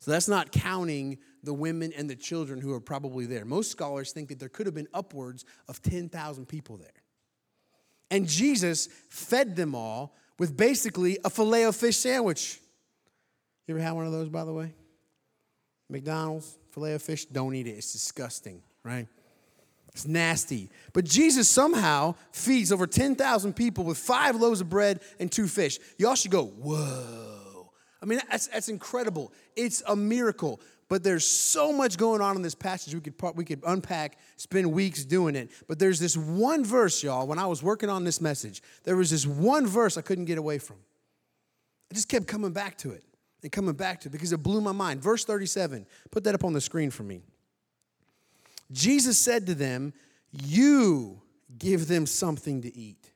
So 0.00 0.10
that's 0.10 0.28
not 0.28 0.52
counting 0.52 1.18
the 1.42 1.54
women 1.54 1.92
and 1.96 2.10
the 2.10 2.16
children 2.16 2.60
who 2.60 2.72
are 2.72 2.80
probably 2.80 3.26
there. 3.26 3.44
Most 3.44 3.70
scholars 3.70 4.12
think 4.12 4.28
that 4.28 4.38
there 4.38 4.48
could 4.48 4.66
have 4.66 4.74
been 4.74 4.88
upwards 4.92 5.44
of 5.68 5.80
10,000 5.82 6.46
people 6.46 6.76
there. 6.76 6.88
And 8.10 8.28
Jesus 8.28 8.88
fed 9.08 9.56
them 9.56 9.74
all 9.74 10.14
with 10.38 10.56
basically 10.56 11.18
a 11.24 11.30
filet 11.30 11.64
of 11.64 11.74
fish 11.74 11.96
sandwich. 11.96 12.60
You 13.66 13.74
ever 13.74 13.82
had 13.82 13.92
one 13.92 14.06
of 14.06 14.12
those, 14.12 14.28
by 14.28 14.44
the 14.44 14.52
way? 14.52 14.72
McDonald's, 15.88 16.56
filet 16.70 16.94
of 16.94 17.02
fish, 17.02 17.26
don't 17.26 17.54
eat 17.54 17.66
it. 17.66 17.72
It's 17.72 17.92
disgusting, 17.92 18.62
right? 18.82 19.06
It's 19.92 20.06
nasty. 20.06 20.68
But 20.92 21.04
Jesus 21.04 21.48
somehow 21.48 22.14
feeds 22.32 22.70
over 22.70 22.86
10,000 22.86 23.54
people 23.54 23.84
with 23.84 23.98
five 23.98 24.36
loaves 24.36 24.60
of 24.60 24.68
bread 24.68 25.00
and 25.18 25.30
two 25.30 25.46
fish. 25.46 25.78
Y'all 25.98 26.14
should 26.14 26.30
go, 26.30 26.44
whoa. 26.44 27.72
I 28.02 28.06
mean, 28.06 28.20
that's, 28.30 28.48
that's 28.48 28.68
incredible. 28.68 29.32
It's 29.56 29.82
a 29.86 29.96
miracle. 29.96 30.60
But 30.88 31.02
there's 31.02 31.26
so 31.26 31.72
much 31.72 31.96
going 31.96 32.20
on 32.20 32.36
in 32.36 32.42
this 32.42 32.54
passage. 32.54 32.94
We 32.94 33.00
could, 33.00 33.14
we 33.34 33.44
could 33.44 33.62
unpack, 33.66 34.18
spend 34.36 34.70
weeks 34.70 35.04
doing 35.04 35.34
it. 35.34 35.50
But 35.66 35.78
there's 35.78 35.98
this 35.98 36.16
one 36.16 36.64
verse, 36.64 37.02
y'all, 37.02 37.26
when 37.26 37.38
I 37.38 37.46
was 37.46 37.62
working 37.62 37.88
on 37.88 38.04
this 38.04 38.20
message, 38.20 38.62
there 38.84 38.96
was 38.96 39.10
this 39.10 39.26
one 39.26 39.66
verse 39.66 39.96
I 39.96 40.02
couldn't 40.02 40.26
get 40.26 40.38
away 40.38 40.58
from. 40.58 40.76
I 41.90 41.94
just 41.94 42.08
kept 42.08 42.26
coming 42.26 42.52
back 42.52 42.78
to 42.78 42.92
it 42.92 43.02
and 43.42 43.52
coming 43.52 43.74
back 43.74 44.00
to 44.00 44.10
because 44.10 44.32
it 44.32 44.42
blew 44.42 44.60
my 44.60 44.72
mind. 44.72 45.02
Verse 45.02 45.24
37, 45.24 45.86
put 46.10 46.24
that 46.24 46.34
up 46.34 46.44
on 46.44 46.52
the 46.52 46.60
screen 46.60 46.90
for 46.90 47.02
me. 47.02 47.22
Jesus 48.72 49.18
said 49.18 49.46
to 49.46 49.54
them, 49.54 49.92
You 50.30 51.20
give 51.58 51.88
them 51.88 52.06
something 52.06 52.62
to 52.62 52.76
eat. 52.76 53.12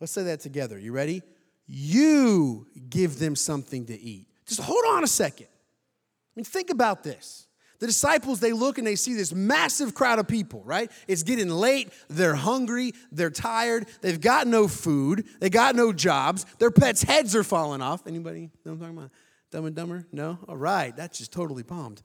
Let's 0.00 0.12
say 0.12 0.22
that 0.24 0.40
together. 0.40 0.78
You 0.78 0.92
ready? 0.92 1.22
You 1.66 2.66
give 2.88 3.18
them 3.18 3.36
something 3.36 3.86
to 3.86 4.00
eat. 4.00 4.28
Just 4.46 4.60
hold 4.60 4.84
on 4.88 5.04
a 5.04 5.08
second. 5.08 5.48
I 5.48 6.32
mean, 6.36 6.44
think 6.44 6.70
about 6.70 7.02
this. 7.02 7.47
The 7.78 7.86
disciples, 7.86 8.40
they 8.40 8.52
look 8.52 8.78
and 8.78 8.86
they 8.86 8.96
see 8.96 9.14
this 9.14 9.32
massive 9.32 9.94
crowd 9.94 10.18
of 10.18 10.26
people, 10.26 10.62
right? 10.64 10.90
It's 11.06 11.22
getting 11.22 11.48
late. 11.48 11.90
They're 12.08 12.34
hungry. 12.34 12.92
They're 13.12 13.30
tired. 13.30 13.86
They've 14.00 14.20
got 14.20 14.48
no 14.48 14.66
food. 14.66 15.26
They 15.38 15.48
got 15.48 15.76
no 15.76 15.92
jobs. 15.92 16.44
Their 16.58 16.72
pets' 16.72 17.02
heads 17.02 17.36
are 17.36 17.44
falling 17.44 17.80
off. 17.80 18.06
Anybody 18.06 18.50
know 18.64 18.72
I'm 18.72 18.80
talking 18.80 18.98
about? 18.98 19.10
Dumb 19.50 19.66
and 19.66 19.76
Dumber? 19.76 20.06
No? 20.12 20.38
All 20.48 20.56
right. 20.56 20.94
That's 20.96 21.18
just 21.18 21.32
totally 21.32 21.62
palmed. 21.62 22.02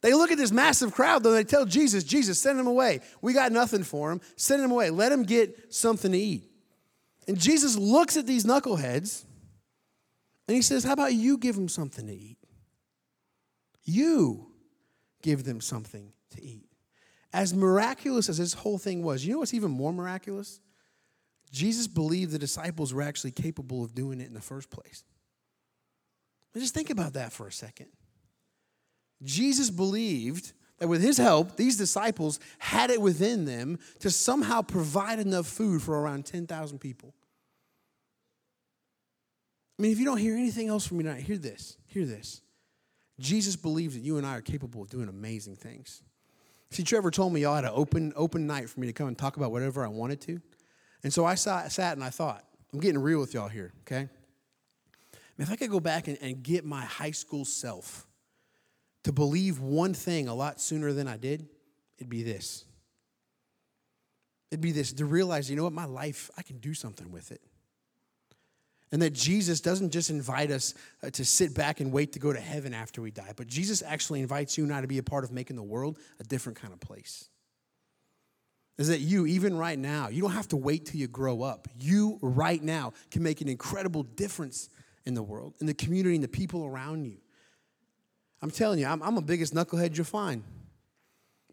They 0.00 0.14
look 0.14 0.30
at 0.30 0.38
this 0.38 0.52
massive 0.52 0.92
crowd, 0.92 1.24
though, 1.24 1.32
they 1.32 1.42
tell 1.42 1.64
Jesus, 1.64 2.04
Jesus, 2.04 2.40
send 2.40 2.58
them 2.58 2.68
away. 2.68 3.00
We 3.20 3.32
got 3.32 3.50
nothing 3.50 3.82
for 3.82 4.10
them. 4.10 4.20
Send 4.36 4.62
them 4.62 4.70
away. 4.70 4.90
Let 4.90 5.08
them 5.08 5.24
get 5.24 5.74
something 5.74 6.12
to 6.12 6.18
eat. 6.18 6.44
And 7.26 7.38
Jesus 7.38 7.76
looks 7.76 8.16
at 8.16 8.26
these 8.26 8.44
knuckleheads 8.44 9.24
and 10.46 10.54
he 10.54 10.62
says, 10.62 10.84
How 10.84 10.92
about 10.92 11.12
you 11.12 11.36
give 11.36 11.56
them 11.56 11.68
something 11.68 12.06
to 12.06 12.12
eat? 12.14 12.38
You 13.84 14.47
give 15.22 15.44
them 15.44 15.60
something 15.60 16.12
to 16.30 16.42
eat. 16.42 16.68
As 17.32 17.52
miraculous 17.52 18.28
as 18.28 18.38
this 18.38 18.54
whole 18.54 18.78
thing 18.78 19.02
was, 19.02 19.24
you 19.24 19.32
know 19.32 19.40
what's 19.40 19.54
even 19.54 19.70
more 19.70 19.92
miraculous? 19.92 20.60
Jesus 21.50 21.86
believed 21.86 22.32
the 22.32 22.38
disciples 22.38 22.92
were 22.92 23.02
actually 23.02 23.30
capable 23.30 23.84
of 23.84 23.94
doing 23.94 24.20
it 24.20 24.28
in 24.28 24.34
the 24.34 24.40
first 24.40 24.70
place. 24.70 25.04
Just 26.56 26.74
think 26.74 26.90
about 26.90 27.12
that 27.12 27.32
for 27.32 27.46
a 27.46 27.52
second. 27.52 27.86
Jesus 29.22 29.70
believed 29.70 30.52
that 30.78 30.88
with 30.88 31.02
his 31.02 31.16
help, 31.16 31.56
these 31.56 31.76
disciples 31.76 32.40
had 32.58 32.90
it 32.90 33.00
within 33.00 33.44
them 33.44 33.78
to 34.00 34.10
somehow 34.10 34.62
provide 34.62 35.18
enough 35.18 35.46
food 35.46 35.82
for 35.82 36.00
around 36.00 36.24
10,000 36.26 36.78
people. 36.78 37.14
I 39.78 39.82
mean, 39.82 39.92
if 39.92 39.98
you 39.98 40.04
don't 40.04 40.18
hear 40.18 40.34
anything 40.34 40.68
else 40.68 40.86
from 40.86 40.98
me 40.98 41.04
tonight, 41.04 41.22
hear 41.22 41.38
this. 41.38 41.76
Hear 41.86 42.04
this. 42.04 42.42
Jesus 43.18 43.56
believes 43.56 43.94
that 43.94 44.00
you 44.00 44.16
and 44.16 44.26
I 44.26 44.36
are 44.36 44.40
capable 44.40 44.82
of 44.82 44.90
doing 44.90 45.08
amazing 45.08 45.56
things. 45.56 46.02
See, 46.70 46.82
Trevor 46.82 47.10
told 47.10 47.32
me 47.32 47.40
y'all 47.40 47.54
had 47.54 47.64
an 47.64 47.72
open, 47.74 48.12
open 48.14 48.46
night 48.46 48.68
for 48.68 48.80
me 48.80 48.86
to 48.86 48.92
come 48.92 49.08
and 49.08 49.16
talk 49.16 49.36
about 49.36 49.50
whatever 49.50 49.84
I 49.84 49.88
wanted 49.88 50.20
to. 50.22 50.40
And 51.02 51.12
so 51.12 51.24
I 51.24 51.34
sat, 51.34 51.72
sat 51.72 51.94
and 51.96 52.04
I 52.04 52.10
thought, 52.10 52.44
I'm 52.72 52.80
getting 52.80 53.00
real 53.00 53.20
with 53.20 53.34
y'all 53.34 53.48
here, 53.48 53.72
okay? 53.82 54.08
If 55.38 55.50
I 55.50 55.56
could 55.56 55.70
go 55.70 55.80
back 55.80 56.08
and, 56.08 56.18
and 56.20 56.42
get 56.42 56.64
my 56.64 56.84
high 56.84 57.12
school 57.12 57.44
self 57.44 58.06
to 59.04 59.12
believe 59.12 59.60
one 59.60 59.94
thing 59.94 60.28
a 60.28 60.34
lot 60.34 60.60
sooner 60.60 60.92
than 60.92 61.06
I 61.06 61.16
did, 61.16 61.48
it'd 61.96 62.10
be 62.10 62.24
this. 62.24 62.64
It'd 64.50 64.60
be 64.60 64.72
this 64.72 64.92
to 64.94 65.04
realize, 65.04 65.48
you 65.48 65.56
know 65.56 65.64
what, 65.64 65.72
my 65.72 65.84
life, 65.84 66.30
I 66.36 66.42
can 66.42 66.58
do 66.58 66.74
something 66.74 67.10
with 67.10 67.30
it. 67.30 67.40
And 68.90 69.02
that 69.02 69.12
Jesus 69.12 69.60
doesn't 69.60 69.90
just 69.90 70.08
invite 70.08 70.50
us 70.50 70.74
uh, 71.02 71.10
to 71.10 71.24
sit 71.24 71.54
back 71.54 71.80
and 71.80 71.92
wait 71.92 72.12
to 72.12 72.18
go 72.18 72.32
to 72.32 72.40
heaven 72.40 72.72
after 72.72 73.02
we 73.02 73.10
die, 73.10 73.32
but 73.36 73.46
Jesus 73.46 73.82
actually 73.82 74.20
invites 74.20 74.56
you 74.56 74.64
and 74.64 74.72
I 74.72 74.80
to 74.80 74.86
be 74.86 74.98
a 74.98 75.02
part 75.02 75.24
of 75.24 75.32
making 75.32 75.56
the 75.56 75.62
world 75.62 75.98
a 76.20 76.24
different 76.24 76.58
kind 76.60 76.72
of 76.72 76.80
place. 76.80 77.28
Is 78.78 78.88
that 78.88 79.00
you, 79.00 79.26
even 79.26 79.58
right 79.58 79.78
now, 79.78 80.08
you 80.08 80.22
don't 80.22 80.30
have 80.30 80.48
to 80.48 80.56
wait 80.56 80.86
till 80.86 81.00
you 81.00 81.08
grow 81.08 81.42
up. 81.42 81.68
You, 81.78 82.18
right 82.22 82.62
now, 82.62 82.92
can 83.10 83.22
make 83.22 83.40
an 83.40 83.48
incredible 83.48 84.04
difference 84.04 84.70
in 85.04 85.14
the 85.14 85.22
world, 85.22 85.54
in 85.60 85.66
the 85.66 85.74
community, 85.74 86.14
and 86.14 86.22
the 86.22 86.28
people 86.28 86.64
around 86.64 87.04
you. 87.04 87.18
I'm 88.40 88.52
telling 88.52 88.78
you, 88.78 88.86
I'm, 88.86 89.02
I'm 89.02 89.16
the 89.16 89.20
biggest 89.20 89.52
knucklehead 89.52 89.96
you'll 89.96 90.04
find. 90.04 90.44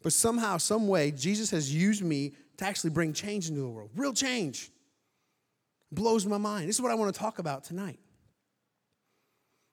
But 0.04 0.14
somehow, 0.14 0.58
some 0.58 0.88
way, 0.88 1.10
Jesus 1.10 1.50
has 1.50 1.74
used 1.74 2.04
me 2.04 2.34
to 2.58 2.66
actually 2.66 2.92
bring 2.92 3.12
change 3.12 3.50
into 3.50 3.62
the 3.62 3.68
world. 3.68 3.90
Real 3.96 4.14
change. 4.14 4.70
Blows 5.92 6.26
my 6.26 6.38
mind. 6.38 6.68
This 6.68 6.76
is 6.76 6.82
what 6.82 6.92
I 6.92 6.96
want 6.96 7.14
to 7.14 7.20
talk 7.20 7.40
about 7.40 7.64
tonight. 7.64 8.00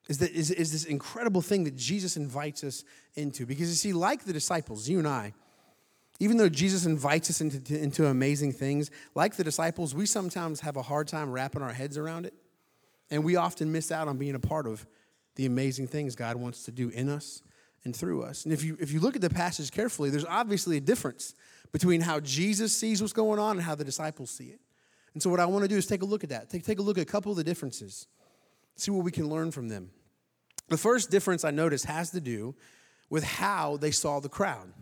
Is, 0.09 0.19
that, 0.19 0.33
is, 0.33 0.50
is 0.50 0.73
this 0.73 0.85
incredible 0.85 1.42
thing 1.42 1.64
that 1.64 1.76
Jesus 1.76 2.16
invites 2.16 2.64
us 2.64 2.85
into. 3.14 3.47
Because 3.47 3.69
you 3.69 3.76
see, 3.76 3.92
like 3.92 4.25
the 4.25 4.33
disciples, 4.33 4.88
you 4.88 4.99
and 4.99 5.07
I, 5.07 5.33
even 6.19 6.37
though 6.37 6.49
Jesus 6.49 6.87
invites 6.87 7.31
us 7.31 7.40
into, 7.40 7.78
into 7.78 8.07
amazing 8.07 8.52
things, 8.52 8.90
like 9.14 9.37
the 9.37 9.45
disciples, 9.45 9.95
we 9.95 10.07
sometimes 10.07 10.61
have 10.61 10.76
a 10.76 10.83
hard 10.83 11.09
time 11.09 11.31
wrapping 11.31 11.62
our 11.62 11.73
heads 11.73 11.97
around 11.97 12.26
it. 12.26 12.35
And 13.11 13.25
we 13.25 13.37
often 13.37 13.73
miss 13.73 13.92
out 13.92 14.09
on 14.09 14.19
being 14.19 14.35
a 14.35 14.40
part 14.40 14.66
of 14.66 14.87
the 15.37 15.47
amazing 15.47 15.87
things 15.87 16.14
God 16.14 16.37
wants 16.37 16.64
to 16.64 16.71
do 16.71 16.88
in 16.90 17.09
us 17.09 17.42
and 17.85 17.95
through 17.95 18.23
us. 18.23 18.45
And 18.45 18.52
if 18.52 18.62
you, 18.64 18.76
if 18.81 18.92
you 18.92 19.00
look 19.00 19.16
at 19.16 19.23
the 19.23 19.31
passage 19.31 19.71
carefully, 19.71 20.11
there's 20.11 20.25
obviously 20.25 20.76
a 20.76 20.81
difference 20.81 21.35
between 21.73 22.00
how 22.00 22.21
Jesus 22.21 22.76
sees 22.76 23.00
what's 23.00 23.12
going 23.12 23.38
on 23.38 23.57
and 23.57 23.62
how 23.62 23.75
the 23.75 23.85
disciples 23.85 24.31
see 24.31 24.47
it. 24.47 24.61
And 25.14 25.23
so, 25.23 25.31
what 25.31 25.40
I 25.40 25.47
want 25.47 25.62
to 25.62 25.69
do 25.69 25.76
is 25.76 25.87
take 25.87 26.02
a 26.02 26.07
look 26.07 26.25
at 26.25 26.31
that. 26.31 26.50
Take, 26.50 26.64
take 26.64 26.78
a 26.78 26.83
look 26.83 26.99
at 26.99 27.02
a 27.02 27.07
couple 27.07 27.31
of 27.31 27.37
the 27.37 27.45
differences, 27.45 28.07
see 28.76 28.90
what 28.90 29.04
we 29.04 29.11
can 29.11 29.28
learn 29.28 29.50
from 29.50 29.69
them. 29.69 29.90
The 30.69 30.78
first 30.78 31.11
difference 31.11 31.45
I 31.45 31.50
notice 31.50 31.85
has 31.85 32.11
to 32.12 32.21
do 32.21 32.54
with 33.11 33.25
how 33.25 33.76
they 33.76 33.90
saw 33.90 34.21
the 34.21 34.28
crowd. 34.28 34.73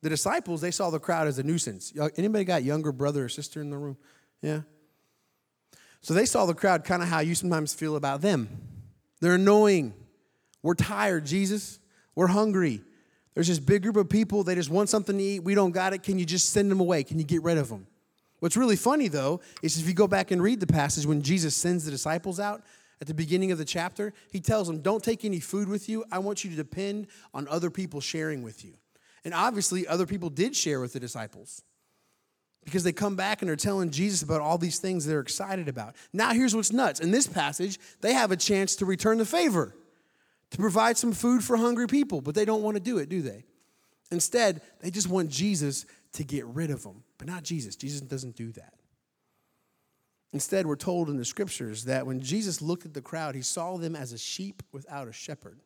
The 0.00 0.08
disciples, 0.08 0.60
they 0.60 0.70
saw 0.70 0.90
the 0.90 1.00
crowd 1.00 1.26
as 1.26 1.38
a 1.38 1.42
nuisance. 1.42 1.92
Anybody 2.16 2.44
got 2.44 2.62
younger 2.62 2.92
brother 2.92 3.24
or 3.24 3.28
sister 3.28 3.60
in 3.60 3.68
the 3.70 3.76
room? 3.76 3.98
Yeah? 4.40 4.60
So 6.00 6.14
they 6.14 6.24
saw 6.24 6.46
the 6.46 6.54
crowd 6.54 6.84
kind 6.84 7.02
of 7.02 7.08
how 7.08 7.20
you 7.20 7.34
sometimes 7.34 7.74
feel 7.74 7.96
about 7.96 8.20
them. 8.20 8.48
They're 9.20 9.34
annoying. 9.34 9.92
We're 10.62 10.74
tired, 10.74 11.26
Jesus. 11.26 11.80
We're 12.14 12.28
hungry. 12.28 12.82
There's 13.34 13.48
this 13.48 13.58
big 13.58 13.82
group 13.82 13.96
of 13.96 14.08
people, 14.08 14.42
they 14.42 14.54
just 14.54 14.70
want 14.70 14.88
something 14.88 15.16
to 15.16 15.22
eat. 15.22 15.44
We 15.44 15.54
don't 15.54 15.70
got 15.70 15.92
it. 15.92 16.02
Can 16.02 16.18
you 16.18 16.24
just 16.24 16.50
send 16.50 16.70
them 16.70 16.80
away? 16.80 17.04
Can 17.04 17.18
you 17.18 17.24
get 17.24 17.42
rid 17.42 17.58
of 17.58 17.68
them? 17.68 17.86
What's 18.40 18.56
really 18.56 18.76
funny, 18.76 19.08
though, 19.08 19.40
is 19.62 19.78
if 19.78 19.88
you 19.88 19.94
go 19.94 20.06
back 20.06 20.30
and 20.30 20.42
read 20.42 20.60
the 20.60 20.66
passage 20.66 21.06
when 21.06 21.22
Jesus 21.22 21.54
sends 21.54 21.84
the 21.84 21.90
disciples 21.90 22.38
out 22.38 22.62
at 23.00 23.06
the 23.06 23.14
beginning 23.14 23.52
of 23.52 23.58
the 23.58 23.64
chapter, 23.64 24.12
he 24.30 24.40
tells 24.40 24.66
them, 24.66 24.80
Don't 24.80 25.02
take 25.02 25.24
any 25.24 25.40
food 25.40 25.68
with 25.68 25.88
you. 25.88 26.04
I 26.10 26.18
want 26.18 26.44
you 26.44 26.50
to 26.50 26.56
depend 26.56 27.08
on 27.34 27.48
other 27.48 27.70
people 27.70 28.00
sharing 28.00 28.42
with 28.42 28.64
you. 28.64 28.74
And 29.24 29.34
obviously, 29.34 29.86
other 29.86 30.06
people 30.06 30.30
did 30.30 30.56
share 30.56 30.80
with 30.80 30.92
the 30.92 31.00
disciples 31.00 31.62
because 32.64 32.84
they 32.84 32.92
come 32.92 33.16
back 33.16 33.42
and 33.42 33.50
are 33.50 33.56
telling 33.56 33.90
Jesus 33.90 34.22
about 34.22 34.40
all 34.40 34.58
these 34.58 34.78
things 34.78 35.06
they're 35.06 35.20
excited 35.20 35.68
about. 35.68 35.96
Now, 36.12 36.32
here's 36.32 36.54
what's 36.54 36.72
nuts. 36.72 37.00
In 37.00 37.10
this 37.10 37.26
passage, 37.26 37.78
they 38.00 38.12
have 38.12 38.30
a 38.30 38.36
chance 38.36 38.76
to 38.76 38.84
return 38.84 39.18
the 39.18 39.24
favor, 39.24 39.74
to 40.50 40.58
provide 40.58 40.96
some 40.96 41.12
food 41.12 41.42
for 41.42 41.56
hungry 41.56 41.86
people, 41.86 42.20
but 42.20 42.34
they 42.34 42.44
don't 42.44 42.62
want 42.62 42.76
to 42.76 42.82
do 42.82 42.98
it, 42.98 43.08
do 43.08 43.22
they? 43.22 43.44
Instead, 44.10 44.60
they 44.80 44.90
just 44.90 45.08
want 45.08 45.30
Jesus 45.30 45.86
to 46.12 46.24
get 46.24 46.44
rid 46.46 46.70
of 46.70 46.82
them, 46.82 47.04
but 47.18 47.26
not 47.26 47.42
Jesus. 47.42 47.76
Jesus 47.76 48.00
doesn't 48.00 48.36
do 48.36 48.52
that. 48.52 48.74
Instead, 50.32 50.66
we're 50.66 50.76
told 50.76 51.08
in 51.08 51.16
the 51.16 51.24
scriptures 51.24 51.84
that 51.84 52.06
when 52.06 52.20
Jesus 52.20 52.60
looked 52.60 52.84
at 52.84 52.92
the 52.92 53.00
crowd, 53.00 53.34
he 53.34 53.42
saw 53.42 53.76
them 53.78 53.96
as 53.96 54.12
a 54.12 54.18
sheep 54.18 54.62
without 54.72 55.08
a 55.08 55.12
shepherd. 55.12 55.60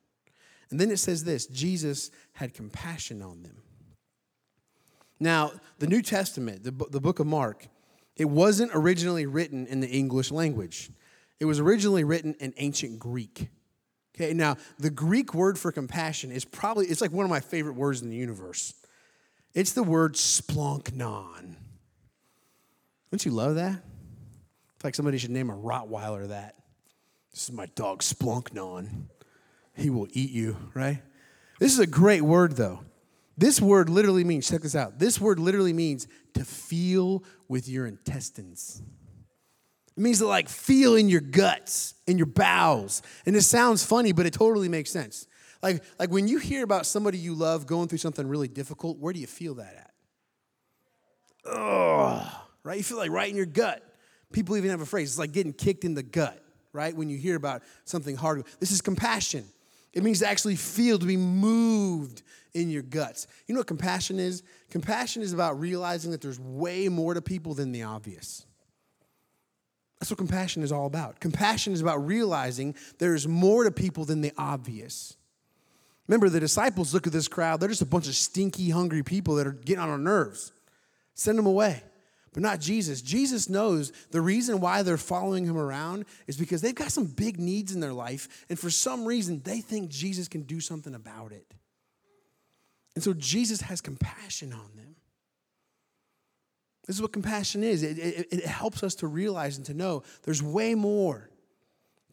And 0.70 0.78
then 0.78 0.90
it 0.90 0.98
says 0.98 1.24
this 1.24 1.46
Jesus 1.46 2.10
had 2.34 2.54
compassion 2.54 3.22
on 3.22 3.42
them. 3.42 3.56
Now, 5.18 5.52
the 5.78 5.86
New 5.86 6.02
Testament, 6.02 6.64
the, 6.64 6.70
the 6.90 7.00
book 7.00 7.18
of 7.18 7.26
Mark, 7.26 7.66
it 8.16 8.24
wasn't 8.24 8.70
originally 8.74 9.26
written 9.26 9.66
in 9.66 9.80
the 9.80 9.88
English 9.88 10.30
language. 10.30 10.90
It 11.40 11.44
was 11.44 11.60
originally 11.60 12.04
written 12.04 12.34
in 12.40 12.54
ancient 12.56 12.98
Greek. 12.98 13.48
Okay, 14.14 14.32
now 14.32 14.56
the 14.78 14.90
Greek 14.90 15.34
word 15.34 15.58
for 15.58 15.72
compassion 15.72 16.30
is 16.30 16.44
probably, 16.44 16.86
it's 16.86 17.00
like 17.00 17.12
one 17.12 17.24
of 17.24 17.30
my 17.30 17.40
favorite 17.40 17.74
words 17.74 18.02
in 18.02 18.10
the 18.10 18.16
universe. 18.16 18.74
It's 19.54 19.72
the 19.72 19.82
word 19.82 20.14
splanchnon. 20.14 21.56
Don't 23.10 23.24
you 23.26 23.32
love 23.32 23.56
that? 23.56 23.82
It's 24.76 24.84
like 24.84 24.94
somebody 24.94 25.18
should 25.18 25.30
name 25.30 25.50
a 25.50 25.56
Rottweiler 25.56 26.28
that. 26.28 26.56
This 27.30 27.44
is 27.44 27.52
my 27.52 27.66
dog 27.74 28.00
Splanchnon. 28.00 29.04
He 29.76 29.90
will 29.90 30.08
eat 30.12 30.30
you, 30.30 30.56
right? 30.74 31.02
This 31.58 31.72
is 31.72 31.78
a 31.78 31.86
great 31.86 32.22
word, 32.22 32.56
though. 32.56 32.80
This 33.38 33.60
word 33.60 33.88
literally 33.88 34.24
means, 34.24 34.48
check 34.48 34.62
this 34.62 34.76
out. 34.76 34.98
This 34.98 35.20
word 35.20 35.38
literally 35.38 35.72
means 35.72 36.06
to 36.34 36.44
feel 36.44 37.24
with 37.48 37.68
your 37.68 37.86
intestines. 37.86 38.82
It 39.96 40.00
means 40.00 40.18
to 40.18 40.26
like 40.26 40.48
feel 40.48 40.94
in 40.94 41.08
your 41.08 41.20
guts, 41.20 41.94
in 42.06 42.18
your 42.18 42.26
bowels. 42.26 43.02
And 43.24 43.34
it 43.34 43.42
sounds 43.42 43.84
funny, 43.84 44.12
but 44.12 44.26
it 44.26 44.32
totally 44.34 44.68
makes 44.68 44.90
sense. 44.90 45.26
Like, 45.62 45.82
like 45.98 46.10
when 46.10 46.26
you 46.28 46.38
hear 46.38 46.64
about 46.64 46.86
somebody 46.86 47.18
you 47.18 47.34
love 47.34 47.66
going 47.66 47.88
through 47.88 47.98
something 47.98 48.26
really 48.26 48.48
difficult, 48.48 48.98
where 48.98 49.12
do 49.12 49.20
you 49.20 49.26
feel 49.26 49.54
that 49.54 49.74
at? 49.74 49.90
Ugh, 51.52 52.32
right? 52.64 52.78
You 52.78 52.82
feel 52.82 52.98
like 52.98 53.10
right 53.10 53.30
in 53.30 53.36
your 53.36 53.46
gut. 53.46 53.82
People 54.32 54.56
even 54.56 54.70
have 54.70 54.80
a 54.80 54.86
phrase, 54.86 55.10
it's 55.10 55.18
like 55.18 55.32
getting 55.32 55.52
kicked 55.52 55.84
in 55.84 55.94
the 55.94 56.02
gut, 56.02 56.42
right? 56.72 56.96
When 56.96 57.08
you 57.08 57.18
hear 57.18 57.36
about 57.36 57.62
something 57.84 58.16
hard. 58.16 58.44
This 58.60 58.70
is 58.70 58.80
compassion. 58.80 59.44
It 59.92 60.02
means 60.02 60.20
to 60.20 60.28
actually 60.28 60.56
feel, 60.56 60.98
to 60.98 61.06
be 61.06 61.18
moved 61.18 62.22
in 62.54 62.70
your 62.70 62.82
guts. 62.82 63.26
You 63.46 63.54
know 63.54 63.60
what 63.60 63.66
compassion 63.66 64.18
is? 64.18 64.42
Compassion 64.70 65.22
is 65.22 65.32
about 65.32 65.60
realizing 65.60 66.12
that 66.12 66.22
there's 66.22 66.40
way 66.40 66.88
more 66.88 67.12
to 67.12 67.20
people 67.20 67.54
than 67.54 67.72
the 67.72 67.82
obvious. 67.82 68.46
That's 70.00 70.10
what 70.10 70.18
compassion 70.18 70.62
is 70.62 70.72
all 70.72 70.86
about. 70.86 71.20
Compassion 71.20 71.74
is 71.74 71.80
about 71.80 72.04
realizing 72.06 72.74
there's 72.98 73.28
more 73.28 73.64
to 73.64 73.70
people 73.70 74.04
than 74.04 74.22
the 74.22 74.32
obvious. 74.36 75.16
Remember, 76.08 76.28
the 76.28 76.40
disciples 76.40 76.92
look 76.92 77.06
at 77.06 77.12
this 77.12 77.28
crowd, 77.28 77.60
they're 77.60 77.68
just 77.68 77.82
a 77.82 77.86
bunch 77.86 78.08
of 78.08 78.14
stinky, 78.14 78.70
hungry 78.70 79.02
people 79.02 79.36
that 79.36 79.46
are 79.46 79.52
getting 79.52 79.82
on 79.82 79.88
our 79.88 79.98
nerves. 79.98 80.52
Send 81.14 81.38
them 81.38 81.46
away. 81.46 81.82
But 82.32 82.42
not 82.42 82.60
Jesus. 82.60 83.02
Jesus 83.02 83.48
knows 83.48 83.92
the 84.10 84.20
reason 84.20 84.60
why 84.60 84.82
they're 84.82 84.96
following 84.96 85.44
him 85.44 85.58
around 85.58 86.06
is 86.26 86.36
because 86.36 86.62
they've 86.62 86.74
got 86.74 86.90
some 86.90 87.04
big 87.04 87.38
needs 87.38 87.74
in 87.74 87.80
their 87.80 87.92
life, 87.92 88.46
and 88.48 88.58
for 88.58 88.70
some 88.70 89.04
reason, 89.04 89.42
they 89.44 89.60
think 89.60 89.90
Jesus 89.90 90.28
can 90.28 90.42
do 90.42 90.58
something 90.58 90.94
about 90.94 91.32
it. 91.32 91.54
And 92.94 93.04
so 93.04 93.12
Jesus 93.12 93.60
has 93.62 93.80
compassion 93.80 94.52
on 94.52 94.70
them. 94.76 94.96
This 96.86 96.96
is 96.96 97.02
what 97.02 97.12
compassion 97.12 97.62
is 97.62 97.82
it, 97.82 97.98
it, 97.98 98.28
it 98.32 98.44
helps 98.44 98.82
us 98.82 98.96
to 98.96 99.06
realize 99.06 99.56
and 99.56 99.64
to 99.66 99.74
know 99.74 100.02
there's 100.24 100.42
way 100.42 100.74
more 100.74 101.30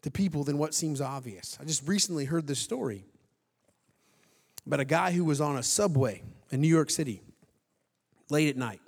to 0.02 0.10
people 0.10 0.44
than 0.44 0.58
what 0.58 0.74
seems 0.74 1.00
obvious. 1.00 1.58
I 1.60 1.64
just 1.64 1.86
recently 1.88 2.24
heard 2.24 2.46
this 2.46 2.60
story 2.60 3.04
about 4.70 4.78
a 4.78 4.84
guy 4.84 5.10
who 5.10 5.24
was 5.24 5.40
on 5.40 5.56
a 5.56 5.64
subway 5.64 6.22
in 6.52 6.60
New 6.60 6.68
York 6.68 6.90
City 6.90 7.20
late 8.28 8.48
at 8.48 8.56
night. 8.56 8.80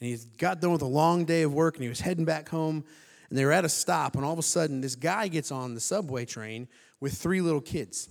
And 0.00 0.08
he 0.08 0.18
got 0.36 0.60
done 0.60 0.72
with 0.72 0.82
a 0.82 0.86
long 0.86 1.24
day 1.24 1.42
of 1.42 1.54
work 1.54 1.76
and 1.76 1.84
he 1.84 1.88
was 1.88 2.00
heading 2.00 2.24
back 2.24 2.48
home. 2.48 2.82
And 3.28 3.38
they 3.38 3.44
were 3.44 3.52
at 3.52 3.64
a 3.64 3.68
stop, 3.68 4.16
and 4.16 4.24
all 4.24 4.32
of 4.32 4.40
a 4.40 4.42
sudden, 4.42 4.80
this 4.80 4.96
guy 4.96 5.28
gets 5.28 5.52
on 5.52 5.76
the 5.76 5.80
subway 5.80 6.24
train 6.24 6.66
with 6.98 7.14
three 7.14 7.40
little 7.40 7.60
kids. 7.60 8.08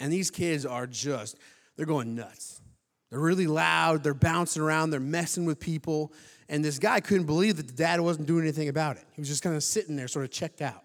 And 0.00 0.12
these 0.12 0.32
kids 0.32 0.66
are 0.66 0.88
just, 0.88 1.36
they're 1.76 1.86
going 1.86 2.16
nuts. 2.16 2.60
They're 3.08 3.20
really 3.20 3.46
loud, 3.46 4.02
they're 4.02 4.14
bouncing 4.14 4.60
around, 4.60 4.90
they're 4.90 4.98
messing 4.98 5.44
with 5.44 5.60
people. 5.60 6.12
And 6.48 6.64
this 6.64 6.80
guy 6.80 6.98
couldn't 6.98 7.26
believe 7.26 7.58
that 7.58 7.68
the 7.68 7.74
dad 7.74 8.00
wasn't 8.00 8.26
doing 8.26 8.42
anything 8.42 8.68
about 8.68 8.96
it. 8.96 9.04
He 9.12 9.20
was 9.20 9.28
just 9.28 9.44
kind 9.44 9.54
of 9.54 9.62
sitting 9.62 9.94
there, 9.94 10.08
sort 10.08 10.24
of 10.24 10.32
checked 10.32 10.62
out. 10.62 10.82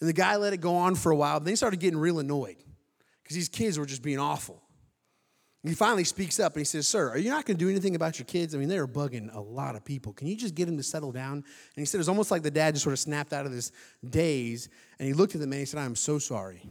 And 0.00 0.08
the 0.08 0.14
guy 0.14 0.36
let 0.36 0.54
it 0.54 0.62
go 0.62 0.76
on 0.76 0.94
for 0.94 1.12
a 1.12 1.16
while, 1.16 1.38
but 1.38 1.44
then 1.44 1.52
he 1.52 1.56
started 1.56 1.80
getting 1.80 1.98
real 1.98 2.18
annoyed 2.18 2.56
because 3.26 3.34
these 3.34 3.48
kids 3.48 3.76
were 3.76 3.86
just 3.86 4.04
being 4.04 4.20
awful. 4.20 4.62
He 5.64 5.74
finally 5.74 6.04
speaks 6.04 6.38
up 6.38 6.52
and 6.52 6.60
he 6.60 6.64
says, 6.64 6.86
Sir, 6.86 7.10
are 7.10 7.18
you 7.18 7.28
not 7.28 7.44
going 7.44 7.58
to 7.58 7.64
do 7.64 7.68
anything 7.68 7.96
about 7.96 8.20
your 8.20 8.26
kids? 8.26 8.54
I 8.54 8.58
mean, 8.58 8.68
they 8.68 8.78
are 8.78 8.86
bugging 8.86 9.34
a 9.34 9.40
lot 9.40 9.74
of 9.74 9.84
people. 9.84 10.12
Can 10.12 10.28
you 10.28 10.36
just 10.36 10.54
get 10.54 10.66
them 10.66 10.76
to 10.76 10.82
settle 10.84 11.10
down? 11.10 11.32
And 11.32 11.44
he 11.74 11.84
said, 11.84 11.98
It's 11.98 12.08
almost 12.08 12.30
like 12.30 12.44
the 12.44 12.52
dad 12.52 12.74
just 12.74 12.84
sort 12.84 12.92
of 12.92 13.00
snapped 13.00 13.32
out 13.32 13.46
of 13.46 13.52
this 13.52 13.72
daze. 14.08 14.68
And 15.00 15.08
he 15.08 15.12
looked 15.12 15.34
at 15.34 15.40
the 15.40 15.46
man 15.48 15.54
and 15.54 15.60
he 15.62 15.66
said, 15.66 15.80
I'm 15.80 15.96
so 15.96 16.20
sorry. 16.20 16.62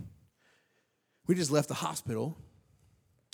We 1.27 1.35
just 1.35 1.51
left 1.51 1.67
the 1.67 1.73
hospital 1.73 2.37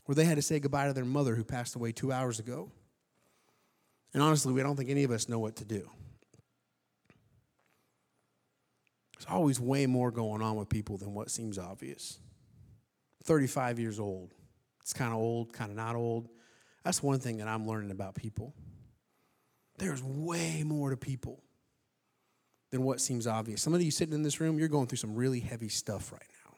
where 0.07 0.15
they 0.15 0.25
had 0.25 0.37
to 0.37 0.41
say 0.41 0.59
goodbye 0.59 0.87
to 0.87 0.93
their 0.93 1.05
mother 1.05 1.35
who 1.35 1.43
passed 1.43 1.75
away 1.75 1.91
two 1.91 2.11
hours 2.11 2.39
ago. 2.39 2.71
And 4.15 4.23
honestly, 4.23 4.51
we 4.51 4.63
don't 4.63 4.75
think 4.75 4.89
any 4.89 5.03
of 5.03 5.11
us 5.11 5.29
know 5.29 5.37
what 5.37 5.57
to 5.57 5.65
do. 5.65 5.87
There's 9.13 9.27
always 9.29 9.59
way 9.59 9.85
more 9.85 10.09
going 10.09 10.41
on 10.41 10.55
with 10.55 10.69
people 10.69 10.97
than 10.97 11.13
what 11.13 11.29
seems 11.29 11.59
obvious. 11.59 12.17
35 13.23 13.79
years 13.79 13.99
old. 13.99 14.33
It's 14.81 14.93
kind 14.93 15.11
of 15.11 15.19
old, 15.19 15.53
kind 15.53 15.71
of 15.71 15.77
not 15.77 15.95
old. 15.95 16.29
That's 16.83 17.03
one 17.03 17.19
thing 17.19 17.37
that 17.37 17.47
I'm 17.47 17.67
learning 17.67 17.91
about 17.91 18.15
people. 18.15 18.53
There's 19.77 20.03
way 20.03 20.63
more 20.63 20.89
to 20.89 20.97
people 20.97 21.43
than 22.71 22.83
what 22.83 22.99
seems 22.99 23.27
obvious. 23.27 23.61
Some 23.61 23.73
of 23.73 23.81
you 23.81 23.91
sitting 23.91 24.13
in 24.13 24.23
this 24.23 24.39
room, 24.39 24.57
you're 24.57 24.67
going 24.67 24.87
through 24.87 24.97
some 24.97 25.15
really 25.15 25.39
heavy 25.39 25.69
stuff 25.69 26.11
right 26.11 26.21
now. 26.45 26.55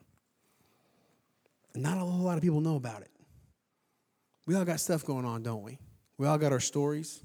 And 1.73 1.83
not 1.83 1.97
a 1.97 2.01
whole 2.01 2.23
lot 2.23 2.37
of 2.37 2.43
people 2.43 2.61
know 2.61 2.75
about 2.75 3.01
it. 3.01 3.11
We 4.45 4.55
all 4.55 4.65
got 4.65 4.79
stuff 4.79 5.05
going 5.05 5.25
on, 5.25 5.43
don't 5.43 5.63
we? 5.63 5.79
We 6.17 6.27
all 6.27 6.37
got 6.37 6.51
our 6.51 6.59
stories. 6.59 7.23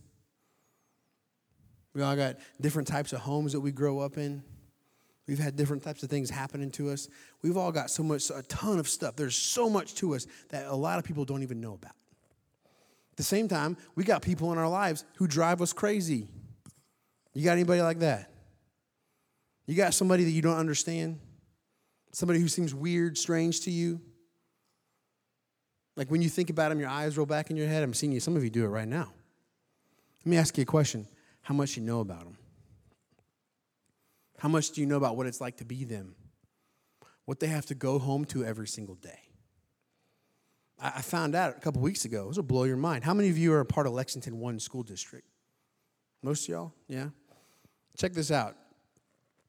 We 1.94 2.02
all 2.02 2.16
got 2.16 2.36
different 2.60 2.88
types 2.88 3.12
of 3.12 3.20
homes 3.20 3.52
that 3.52 3.60
we 3.60 3.72
grow 3.72 3.98
up 3.98 4.16
in. 4.18 4.42
We've 5.28 5.38
had 5.38 5.56
different 5.56 5.82
types 5.82 6.02
of 6.02 6.08
things 6.08 6.30
happening 6.30 6.70
to 6.72 6.88
us. 6.88 7.06
We've 7.42 7.58
all 7.58 7.70
got 7.70 7.90
so 7.90 8.02
much, 8.02 8.30
a 8.30 8.42
ton 8.44 8.78
of 8.78 8.88
stuff. 8.88 9.14
There's 9.14 9.36
so 9.36 9.68
much 9.68 9.94
to 9.96 10.14
us 10.14 10.26
that 10.48 10.66
a 10.66 10.74
lot 10.74 10.98
of 10.98 11.04
people 11.04 11.26
don't 11.26 11.42
even 11.42 11.60
know 11.60 11.74
about. 11.74 11.92
At 13.12 13.16
the 13.18 13.22
same 13.22 13.46
time, 13.46 13.76
we 13.94 14.04
got 14.04 14.22
people 14.22 14.50
in 14.52 14.58
our 14.58 14.68
lives 14.68 15.04
who 15.16 15.26
drive 15.26 15.60
us 15.60 15.74
crazy. 15.74 16.28
You 17.34 17.44
got 17.44 17.52
anybody 17.52 17.82
like 17.82 17.98
that? 17.98 18.32
You 19.66 19.74
got 19.74 19.92
somebody 19.92 20.24
that 20.24 20.30
you 20.30 20.40
don't 20.40 20.56
understand? 20.56 21.20
Somebody 22.12 22.40
who 22.40 22.48
seems 22.48 22.74
weird, 22.74 23.18
strange 23.18 23.60
to 23.60 23.70
you? 23.70 24.00
Like 25.94 26.10
when 26.10 26.22
you 26.22 26.30
think 26.30 26.48
about 26.48 26.70
them, 26.70 26.80
your 26.80 26.88
eyes 26.88 27.18
roll 27.18 27.26
back 27.26 27.50
in 27.50 27.56
your 27.56 27.68
head. 27.68 27.82
I'm 27.82 27.92
seeing 27.92 28.12
you, 28.12 28.20
some 28.20 28.34
of 28.34 28.44
you 28.44 28.50
do 28.50 28.64
it 28.64 28.68
right 28.68 28.88
now. 28.88 29.12
Let 30.24 30.30
me 30.30 30.38
ask 30.38 30.56
you 30.56 30.62
a 30.62 30.64
question 30.64 31.06
How 31.42 31.52
much 31.52 31.76
you 31.76 31.82
know 31.82 32.00
about 32.00 32.24
them? 32.24 32.37
How 34.38 34.48
much 34.48 34.70
do 34.70 34.80
you 34.80 34.86
know 34.86 34.96
about 34.96 35.16
what 35.16 35.26
it's 35.26 35.40
like 35.40 35.56
to 35.58 35.64
be 35.64 35.84
them? 35.84 36.14
What 37.24 37.40
they 37.40 37.48
have 37.48 37.66
to 37.66 37.74
go 37.74 37.98
home 37.98 38.24
to 38.26 38.44
every 38.44 38.68
single 38.68 38.94
day? 38.94 39.20
I 40.80 41.02
found 41.02 41.34
out 41.34 41.56
a 41.56 41.60
couple 41.60 41.82
weeks 41.82 42.04
ago. 42.04 42.28
This 42.28 42.36
will 42.36 42.44
blow 42.44 42.62
your 42.62 42.76
mind. 42.76 43.02
How 43.02 43.12
many 43.12 43.30
of 43.30 43.36
you 43.36 43.52
are 43.52 43.60
a 43.60 43.66
part 43.66 43.88
of 43.88 43.92
Lexington 43.92 44.38
One 44.38 44.60
School 44.60 44.84
District? 44.84 45.26
Most 46.22 46.44
of 46.44 46.48
y'all? 46.50 46.72
Yeah? 46.86 47.08
Check 47.96 48.12
this 48.12 48.30
out. 48.30 48.54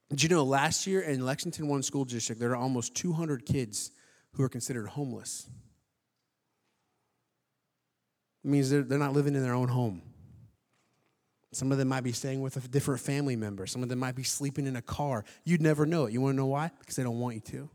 Did 0.08 0.24
you 0.24 0.28
know 0.28 0.42
last 0.42 0.88
year 0.88 1.02
in 1.02 1.24
Lexington 1.24 1.68
One 1.68 1.84
School 1.84 2.04
District, 2.04 2.40
there 2.40 2.50
are 2.50 2.56
almost 2.56 2.96
200 2.96 3.46
kids 3.46 3.92
who 4.32 4.42
are 4.42 4.48
considered 4.48 4.88
homeless? 4.88 5.48
It 8.44 8.50
means 8.50 8.70
they're, 8.70 8.82
they're 8.82 8.98
not 8.98 9.12
living 9.12 9.36
in 9.36 9.42
their 9.42 9.54
own 9.54 9.68
home. 9.68 10.02
Some 11.52 11.72
of 11.72 11.78
them 11.78 11.88
might 11.88 12.04
be 12.04 12.12
staying 12.12 12.40
with 12.40 12.56
a 12.56 12.68
different 12.68 13.00
family 13.00 13.34
member. 13.34 13.66
Some 13.66 13.82
of 13.82 13.88
them 13.88 13.98
might 13.98 14.14
be 14.14 14.22
sleeping 14.22 14.66
in 14.66 14.76
a 14.76 14.82
car. 14.82 15.24
You'd 15.44 15.60
never 15.60 15.84
know 15.84 16.04
it. 16.04 16.12
You 16.12 16.20
want 16.20 16.34
to 16.34 16.36
know 16.36 16.46
why? 16.46 16.70
Because 16.78 16.96
they 16.96 17.02
don't 17.02 17.18
want 17.18 17.34
you 17.34 17.40
to. 17.40 17.68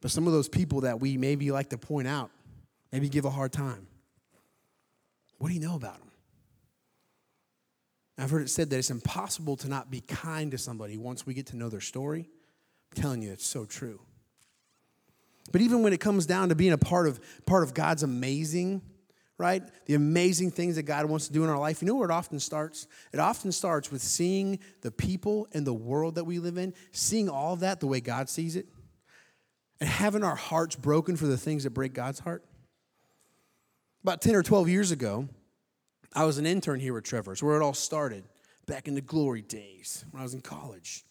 But 0.00 0.10
some 0.10 0.26
of 0.26 0.32
those 0.32 0.48
people 0.48 0.82
that 0.82 1.00
we 1.00 1.16
maybe 1.16 1.50
like 1.50 1.70
to 1.70 1.78
point 1.78 2.08
out, 2.08 2.30
maybe 2.92 3.08
give 3.08 3.24
a 3.24 3.30
hard 3.30 3.52
time, 3.52 3.86
what 5.38 5.48
do 5.48 5.54
you 5.54 5.60
know 5.60 5.76
about 5.76 5.98
them? 5.98 6.10
I've 8.18 8.30
heard 8.30 8.42
it 8.42 8.50
said 8.50 8.70
that 8.70 8.78
it's 8.78 8.90
impossible 8.90 9.56
to 9.58 9.68
not 9.68 9.90
be 9.90 10.00
kind 10.00 10.50
to 10.52 10.58
somebody 10.58 10.96
once 10.96 11.26
we 11.26 11.34
get 11.34 11.46
to 11.46 11.56
know 11.56 11.68
their 11.68 11.80
story. 11.80 12.28
I'm 12.90 13.02
telling 13.02 13.22
you, 13.22 13.32
it's 13.32 13.46
so 13.46 13.64
true. 13.64 14.00
But 15.52 15.60
even 15.60 15.82
when 15.82 15.92
it 15.92 16.00
comes 16.00 16.26
down 16.26 16.48
to 16.48 16.54
being 16.54 16.72
a 16.72 16.78
part 16.78 17.06
of, 17.06 17.20
part 17.46 17.62
of 17.62 17.74
God's 17.74 18.02
amazing, 18.02 18.82
right? 19.38 19.62
The 19.86 19.94
amazing 19.94 20.52
things 20.52 20.76
that 20.76 20.84
God 20.84 21.06
wants 21.06 21.26
to 21.26 21.32
do 21.32 21.44
in 21.44 21.50
our 21.50 21.58
life, 21.58 21.82
you 21.82 21.88
know 21.88 21.96
where 21.96 22.08
it 22.08 22.12
often 22.12 22.38
starts? 22.38 22.86
It 23.12 23.18
often 23.18 23.50
starts 23.52 23.90
with 23.90 24.02
seeing 24.02 24.60
the 24.82 24.90
people 24.90 25.48
and 25.52 25.66
the 25.66 25.74
world 25.74 26.14
that 26.14 26.24
we 26.24 26.38
live 26.38 26.56
in, 26.56 26.74
seeing 26.92 27.28
all 27.28 27.54
of 27.54 27.60
that 27.60 27.80
the 27.80 27.86
way 27.86 28.00
God 28.00 28.28
sees 28.28 28.56
it, 28.56 28.66
and 29.80 29.88
having 29.88 30.22
our 30.22 30.36
hearts 30.36 30.76
broken 30.76 31.16
for 31.16 31.26
the 31.26 31.36
things 31.36 31.64
that 31.64 31.70
break 31.70 31.94
God's 31.94 32.20
heart. 32.20 32.44
About 34.02 34.20
10 34.22 34.36
or 34.36 34.42
12 34.42 34.68
years 34.68 34.90
ago, 34.90 35.28
I 36.14 36.24
was 36.24 36.38
an 36.38 36.46
intern 36.46 36.78
here 36.78 36.96
at 36.96 37.04
Trevor's, 37.04 37.42
where 37.42 37.60
it 37.60 37.64
all 37.64 37.74
started 37.74 38.22
back 38.66 38.86
in 38.86 38.94
the 38.94 39.00
glory 39.00 39.42
days 39.42 40.04
when 40.10 40.20
I 40.20 40.22
was 40.22 40.34
in 40.34 40.42
college. 40.42 41.04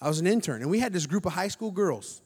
I 0.00 0.08
was 0.08 0.20
an 0.20 0.26
intern, 0.26 0.62
and 0.62 0.70
we 0.70 0.78
had 0.78 0.92
this 0.92 1.06
group 1.06 1.26
of 1.26 1.32
high 1.32 1.48
school 1.48 1.70
girls 1.70 2.22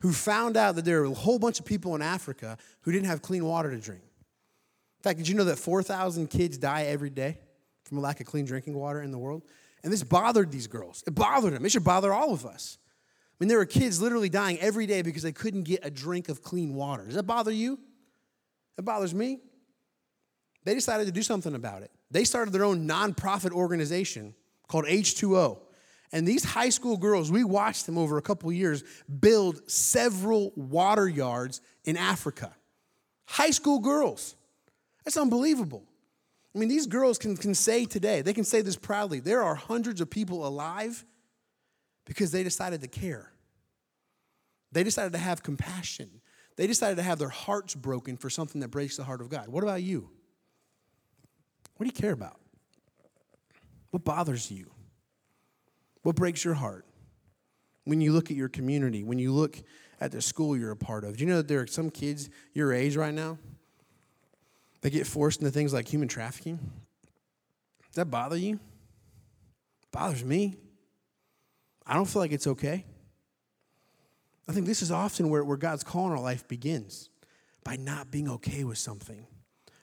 who 0.00 0.12
found 0.12 0.56
out 0.56 0.76
that 0.76 0.84
there 0.84 1.00
were 1.00 1.06
a 1.06 1.14
whole 1.14 1.38
bunch 1.38 1.58
of 1.60 1.66
people 1.66 1.94
in 1.94 2.00
Africa 2.00 2.56
who 2.82 2.92
didn't 2.92 3.06
have 3.06 3.20
clean 3.20 3.44
water 3.44 3.70
to 3.70 3.76
drink. 3.76 4.02
In 5.00 5.02
fact, 5.02 5.18
did 5.18 5.28
you 5.28 5.34
know 5.34 5.44
that 5.44 5.58
4,000 5.58 6.28
kids 6.28 6.58
die 6.58 6.82
every 6.82 7.08
day 7.08 7.38
from 7.84 7.96
a 7.96 8.02
lack 8.02 8.20
of 8.20 8.26
clean 8.26 8.44
drinking 8.44 8.74
water 8.74 9.02
in 9.02 9.10
the 9.10 9.18
world? 9.18 9.42
And 9.82 9.90
this 9.90 10.02
bothered 10.02 10.52
these 10.52 10.66
girls. 10.66 11.02
It 11.06 11.14
bothered 11.14 11.54
them. 11.54 11.64
It 11.64 11.72
should 11.72 11.84
bother 11.84 12.12
all 12.12 12.34
of 12.34 12.44
us. 12.44 12.76
I 12.84 13.36
mean, 13.40 13.48
there 13.48 13.56
were 13.56 13.64
kids 13.64 14.02
literally 14.02 14.28
dying 14.28 14.58
every 14.60 14.84
day 14.84 15.00
because 15.00 15.22
they 15.22 15.32
couldn't 15.32 15.62
get 15.62 15.80
a 15.86 15.90
drink 15.90 16.28
of 16.28 16.42
clean 16.42 16.74
water. 16.74 17.06
Does 17.06 17.14
that 17.14 17.22
bother 17.22 17.50
you? 17.50 17.78
It 18.76 18.84
bothers 18.84 19.14
me. 19.14 19.40
They 20.64 20.74
decided 20.74 21.06
to 21.06 21.12
do 21.12 21.22
something 21.22 21.54
about 21.54 21.82
it. 21.82 21.90
They 22.10 22.24
started 22.24 22.52
their 22.52 22.64
own 22.64 22.86
nonprofit 22.86 23.52
organization 23.52 24.34
called 24.68 24.84
H2O. 24.84 25.60
And 26.12 26.28
these 26.28 26.44
high 26.44 26.68
school 26.68 26.98
girls, 26.98 27.30
we 27.30 27.42
watched 27.42 27.86
them 27.86 27.96
over 27.96 28.18
a 28.18 28.22
couple 28.22 28.52
years 28.52 28.84
build 29.20 29.70
several 29.70 30.52
water 30.56 31.08
yards 31.08 31.62
in 31.86 31.96
Africa. 31.96 32.54
High 33.24 33.52
school 33.52 33.78
girls. 33.78 34.34
That's 35.04 35.16
unbelievable. 35.16 35.84
I 36.54 36.58
mean, 36.58 36.68
these 36.68 36.86
girls 36.86 37.18
can, 37.18 37.36
can 37.36 37.54
say 37.54 37.84
today, 37.84 38.22
they 38.22 38.32
can 38.32 38.44
say 38.44 38.60
this 38.60 38.76
proudly 38.76 39.20
there 39.20 39.42
are 39.42 39.54
hundreds 39.54 40.00
of 40.00 40.10
people 40.10 40.46
alive 40.46 41.04
because 42.06 42.32
they 42.32 42.42
decided 42.42 42.80
to 42.80 42.88
care. 42.88 43.32
They 44.72 44.82
decided 44.82 45.12
to 45.12 45.18
have 45.18 45.42
compassion. 45.42 46.20
They 46.56 46.66
decided 46.66 46.96
to 46.96 47.02
have 47.02 47.18
their 47.18 47.28
hearts 47.28 47.74
broken 47.74 48.16
for 48.16 48.30
something 48.30 48.60
that 48.60 48.68
breaks 48.68 48.96
the 48.96 49.04
heart 49.04 49.20
of 49.20 49.28
God. 49.28 49.48
What 49.48 49.64
about 49.64 49.82
you? 49.82 50.10
What 51.76 51.84
do 51.84 51.86
you 51.86 51.92
care 51.92 52.12
about? 52.12 52.38
What 53.90 54.04
bothers 54.04 54.50
you? 54.50 54.70
What 56.02 56.16
breaks 56.16 56.44
your 56.44 56.54
heart? 56.54 56.84
when 57.84 58.00
you 58.00 58.12
look 58.12 58.30
at 58.30 58.36
your 58.36 58.48
community, 58.48 59.02
when 59.02 59.18
you 59.18 59.32
look 59.32 59.56
at 60.00 60.12
the 60.12 60.22
school 60.22 60.56
you're 60.56 60.70
a 60.70 60.76
part 60.76 61.04
of. 61.04 61.16
Do 61.16 61.24
you 61.24 61.30
know 61.30 61.38
that 61.38 61.48
there 61.48 61.60
are 61.60 61.66
some 61.66 61.90
kids 61.90 62.30
your 62.52 62.72
age 62.72 62.96
right 62.96 63.12
now 63.12 63.38
that 64.82 64.90
get 64.90 65.06
forced 65.06 65.40
into 65.40 65.50
things 65.50 65.72
like 65.72 65.88
human 65.88 66.08
trafficking? 66.08 66.58
Does 67.88 67.96
that 67.96 68.06
bother 68.06 68.36
you? 68.36 68.54
It 68.54 69.90
bothers 69.92 70.24
me. 70.24 70.56
I 71.86 71.94
don't 71.94 72.06
feel 72.06 72.22
like 72.22 72.32
it's 72.32 72.46
okay. 72.46 72.84
I 74.48 74.52
think 74.52 74.66
this 74.66 74.82
is 74.82 74.90
often 74.90 75.28
where, 75.28 75.44
where 75.44 75.56
God's 75.56 75.84
call 75.84 76.06
in 76.06 76.12
our 76.12 76.20
life 76.20 76.46
begins 76.48 77.08
by 77.64 77.76
not 77.76 78.10
being 78.10 78.28
okay 78.28 78.64
with 78.64 78.78
something, 78.78 79.26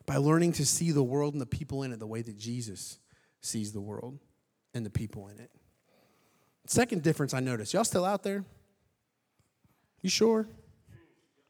by 0.05 0.17
learning 0.17 0.53
to 0.53 0.65
see 0.65 0.91
the 0.91 1.03
world 1.03 1.33
and 1.33 1.41
the 1.41 1.45
people 1.45 1.83
in 1.83 1.93
it 1.93 1.99
the 1.99 2.07
way 2.07 2.21
that 2.21 2.38
Jesus 2.38 2.99
sees 3.41 3.71
the 3.71 3.81
world 3.81 4.19
and 4.73 4.86
the 4.86 4.89
people 4.89 5.27
in 5.27 5.39
it. 5.39 5.51
Second 6.65 7.01
difference 7.01 7.33
I 7.33 7.39
noticed 7.39 7.73
y'all 7.73 7.86
still 7.86 8.03
out 8.03 8.23
there? 8.23 8.43
You 10.01 10.10
sure? 10.10 10.47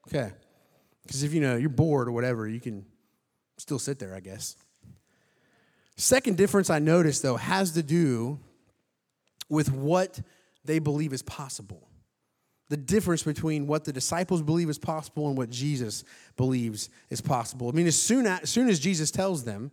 Okay. 0.08 0.32
Because 1.04 1.24
if 1.24 1.34
you 1.34 1.42
know 1.42 1.56
you're 1.56 1.70
bored 1.70 2.08
or 2.08 2.12
whatever, 2.12 2.48
you 2.48 2.60
can 2.60 2.86
still 3.58 3.80
sit 3.80 4.00
there, 4.00 4.16
I 4.16 4.20
guess. 4.20 4.56
Second 5.96 6.38
difference 6.38 6.70
I 6.70 6.80
noticed, 6.80 7.24
though, 7.24 7.38
has 7.38 7.72
to 7.72 7.84
do 7.84 8.40
with 9.50 9.72
what 9.72 10.20
they 10.64 10.80
believe 10.80 11.14
is 11.14 11.24
possible. 11.24 11.88
The 12.70 12.78
difference 12.78 13.24
between 13.24 13.66
what 13.66 13.86
the 13.86 13.94
disciples 13.94 14.42
believe 14.42 14.70
is 14.70 14.78
possible 14.78 15.28
and 15.30 15.38
what 15.38 15.50
Jesus 15.50 16.04
believes 16.36 16.90
is 17.10 17.22
possible. 17.22 17.70
I 17.70 17.72
mean, 17.72 17.88
as 17.88 18.00
soon 18.00 18.28
as, 18.28 18.42
as 18.42 18.50
soon 18.50 18.70
as 18.70 18.80
Jesus 18.80 19.10
tells 19.10 19.46
them 19.46 19.72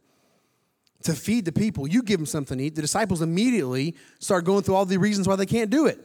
to 1.03 1.13
feed 1.13 1.45
the 1.45 1.53
people, 1.53 1.87
you 1.87 2.03
give 2.03 2.19
them 2.19 2.27
something 2.27 2.57
to 2.57 2.65
eat, 2.65 2.77
the 2.77 2.83
disciples 2.83 3.21
immediately 3.21 3.97
start 4.21 4.45
going 4.45 4.63
through 4.63 4.77
all 4.77 4.87
the 4.87 4.97
reasons 4.97 5.27
why 5.27 5.37
they 5.37 5.45
can't 5.45 5.71
do 5.71 5.87
it. 5.87 5.99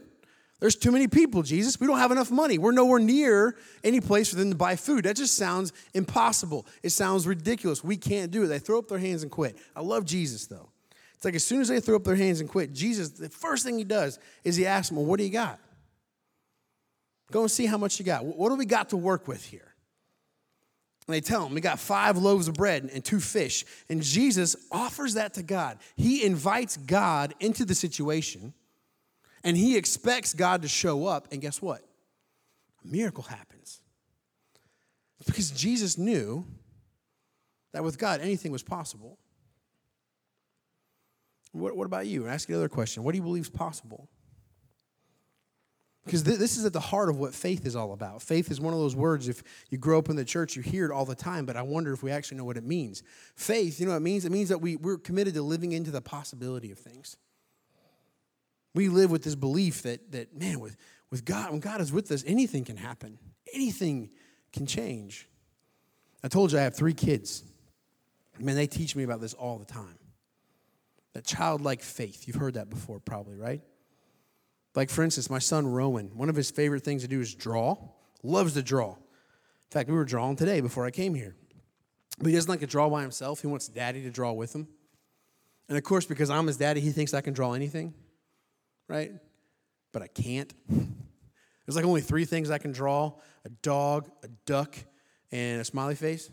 There's 0.60 0.76
too 0.76 0.92
many 0.92 1.08
people, 1.08 1.42
Jesus. 1.42 1.80
We 1.80 1.88
don't 1.88 2.00
have 2.00 2.12
enough 2.12 2.32
money. 2.32 2.58
We're 2.58 2.74
nowhere 2.74 3.00
near 3.00 3.56
any 3.84 4.02
place 4.02 4.30
for 4.30 4.36
them 4.36 4.50
to 4.50 4.58
buy 4.58 4.76
food. 4.76 5.06
That 5.06 5.16
just 5.16 5.38
sounds 5.38 5.72
impossible. 5.94 6.66
It 6.84 6.90
sounds 6.90 7.26
ridiculous. 7.26 7.84
We 7.84 7.96
can't 7.96 8.30
do 8.30 8.44
it. 8.44 8.48
They 8.48 8.60
throw 8.60 8.80
up 8.80 8.90
their 8.90 9.00
hands 9.00 9.24
and 9.24 9.32
quit. 9.32 9.58
I 9.76 9.82
love 9.82 10.04
Jesus, 10.04 10.48
though. 10.48 10.70
It's 11.16 11.24
like 11.24 11.36
as 11.36 11.46
soon 11.46 11.62
as 11.62 11.70
they 11.70 11.80
throw 11.80 11.96
up 11.96 12.04
their 12.04 12.16
hands 12.16 12.42
and 12.42 12.50
quit, 12.50 12.74
Jesus, 12.74 13.10
the 13.10 13.30
first 13.30 13.66
thing 13.66 13.78
he 13.78 13.84
does 13.86 14.20
is 14.44 14.58
he 14.58 14.66
asks 14.66 14.90
them, 14.90 14.98
Well, 14.98 15.06
what 15.06 15.18
do 15.18 15.24
you 15.24 15.32
got? 15.32 15.60
Go 17.32 17.42
and 17.42 17.52
see 17.52 17.66
how 17.66 17.78
much 17.78 18.00
you 18.00 18.06
got. 18.06 18.26
What 18.26 18.50
do 18.50 18.56
we 18.56 18.66
got 18.66 18.90
to 18.90 18.98
work 18.98 19.28
with 19.28 19.46
here? 19.46 19.74
And 21.08 21.14
they 21.14 21.22
tell 21.22 21.46
him, 21.46 21.54
We 21.54 21.62
got 21.62 21.80
five 21.80 22.18
loaves 22.18 22.50
of 22.50 22.56
bread 22.56 22.90
and 22.94 23.04
two 23.04 23.22
fish. 23.22 23.66
And 23.90 24.04
Jesus 24.04 24.58
offers 24.72 25.14
that 25.14 25.36
to 25.36 25.44
God. 25.44 25.78
He 25.96 26.24
invites 26.24 26.76
God 26.76 27.34
into 27.40 27.64
the 27.64 27.76
situation 27.76 28.54
and 29.44 29.56
he 29.56 29.78
expects 29.78 30.34
God 30.34 30.62
to 30.64 30.68
show 30.68 31.06
up, 31.06 31.28
and 31.32 31.42
guess 31.42 31.62
what? 31.62 31.82
A 32.84 32.88
miracle 32.88 33.24
happens. 33.24 33.82
Because 35.26 35.52
Jesus 35.52 35.98
knew 35.98 36.46
that 37.74 37.84
with 37.84 37.98
God, 37.98 38.22
anything 38.22 38.52
was 38.52 38.64
possible. 38.64 39.18
What, 41.52 41.76
what 41.76 41.86
about 41.86 42.08
you? 42.08 42.28
Ask 42.28 42.48
you 42.50 42.56
another 42.56 42.70
question. 42.70 43.04
What 43.04 43.12
do 43.12 43.18
you 43.18 43.24
believe 43.24 43.44
is 43.44 43.50
possible? 43.50 44.08
Because 46.06 46.24
th- 46.24 46.40
this 46.40 46.58
is 46.58 46.66
at 46.66 46.74
the 46.74 46.80
heart 46.80 47.10
of 47.10 47.18
what 47.18 47.36
faith 47.36 47.66
is 47.66 47.76
all 47.76 47.94
about. 47.94 48.22
Faith 48.22 48.50
is 48.50 48.60
one 48.60 48.74
of 48.74 48.80
those 48.80 48.96
words, 48.96 49.28
if 49.28 49.44
you 49.70 49.78
grow 49.78 50.00
up 50.00 50.10
in 50.10 50.16
the 50.16 50.26
church, 50.26 50.56
you 50.56 50.62
hear 50.62 50.86
it 50.86 50.92
all 50.92 51.06
the 51.06 51.16
time, 51.16 51.46
but 51.46 51.56
I 51.56 51.62
wonder 51.62 51.94
if 51.94 52.02
we 52.02 52.12
actually 52.12 52.38
know 52.38 52.46
what 52.46 52.58
it 52.58 52.64
means. 52.64 53.04
Faith, 53.36 53.80
you 53.80 53.86
know 53.86 53.92
what 53.92 53.98
it 53.98 54.02
means? 54.02 54.26
It 54.26 54.32
means 54.32 54.50
that 54.50 54.60
we, 54.60 54.76
we're 54.76 54.98
committed 54.98 55.34
to 55.36 55.42
living 55.42 55.72
into 55.74 55.92
the 55.92 56.02
possibility 56.02 56.72
of 56.72 56.80
things. 56.80 57.18
We 58.74 58.90
live 58.90 59.12
with 59.12 59.24
this 59.24 59.36
belief 59.36 59.82
that, 59.84 60.12
that 60.12 60.38
man, 60.38 60.60
with, 60.60 60.78
with 61.10 61.26
God, 61.26 61.52
when 61.52 61.60
God 61.60 61.82
is 61.82 61.92
with 61.92 62.12
us, 62.12 62.24
anything 62.28 62.64
can 62.64 62.78
happen, 62.78 63.18
anything 63.54 64.10
can 64.54 64.66
change. 64.66 65.28
I 66.24 66.28
told 66.28 66.52
you 66.52 66.60
I 66.60 66.62
have 66.62 66.76
three 66.76 66.94
kids. 66.94 67.44
Man, 68.40 68.56
they 68.56 68.68
teach 68.68 68.96
me 68.96 69.04
about 69.04 69.22
this 69.22 69.34
all 69.34 69.58
the 69.58 69.66
time. 69.66 69.98
That 71.14 71.26
childlike 71.26 71.82
faith. 71.82 72.28
You've 72.28 72.38
heard 72.38 72.54
that 72.54 72.70
before, 72.70 73.00
probably, 73.00 73.36
right? 73.36 73.62
Like, 74.76 74.90
for 74.90 75.04
instance, 75.04 75.30
my 75.30 75.40
son 75.40 75.68
Rowan, 75.68 76.12
one 76.16 76.30
of 76.30 76.36
his 76.36 76.52
favorite 76.52 76.84
things 76.84 77.02
to 77.02 77.08
do 77.08 77.20
is 77.20 77.34
draw. 77.34 77.76
Loves 78.22 78.54
to 78.54 78.62
draw. 78.62 78.92
In 78.92 79.72
fact, 79.72 79.90
we 79.90 79.96
were 79.96 80.06
drawing 80.06 80.36
today 80.36 80.62
before 80.62 80.86
I 80.86 80.92
came 80.92 81.16
here. 81.16 81.36
But 82.18 82.28
he 82.28 82.34
doesn't 82.34 82.50
like 82.50 82.60
to 82.60 82.68
draw 82.68 82.90
by 82.90 83.02
himself. 83.02 83.42
He 83.42 83.48
wants 83.48 83.68
daddy 83.68 84.04
to 84.04 84.12
draw 84.12 84.32
with 84.32 84.54
him. 84.54 84.68
And 85.68 85.78
of 85.78 85.84
course, 85.84 86.06
because 86.06 86.30
I'm 86.30 86.48
his 86.48 86.58
daddy, 86.58 86.82
he 86.82 86.92
thinks 86.92 87.14
I 87.14 87.22
can 87.22 87.34
draw 87.34 87.54
anything 87.54 87.94
right? 88.90 89.14
But 89.94 90.02
I 90.02 90.08
can't. 90.08 90.54
There's 90.70 91.76
like 91.76 91.86
only 91.86 92.02
three 92.02 92.26
things 92.26 92.50
I 92.52 92.58
can 92.58 92.72
draw 92.72 93.14
a 93.46 93.50
dog, 93.62 94.10
a 94.24 94.28
duck, 94.46 94.76
and 95.32 95.62
a 95.62 95.64
smiley 95.64 95.96
face. 95.96 96.30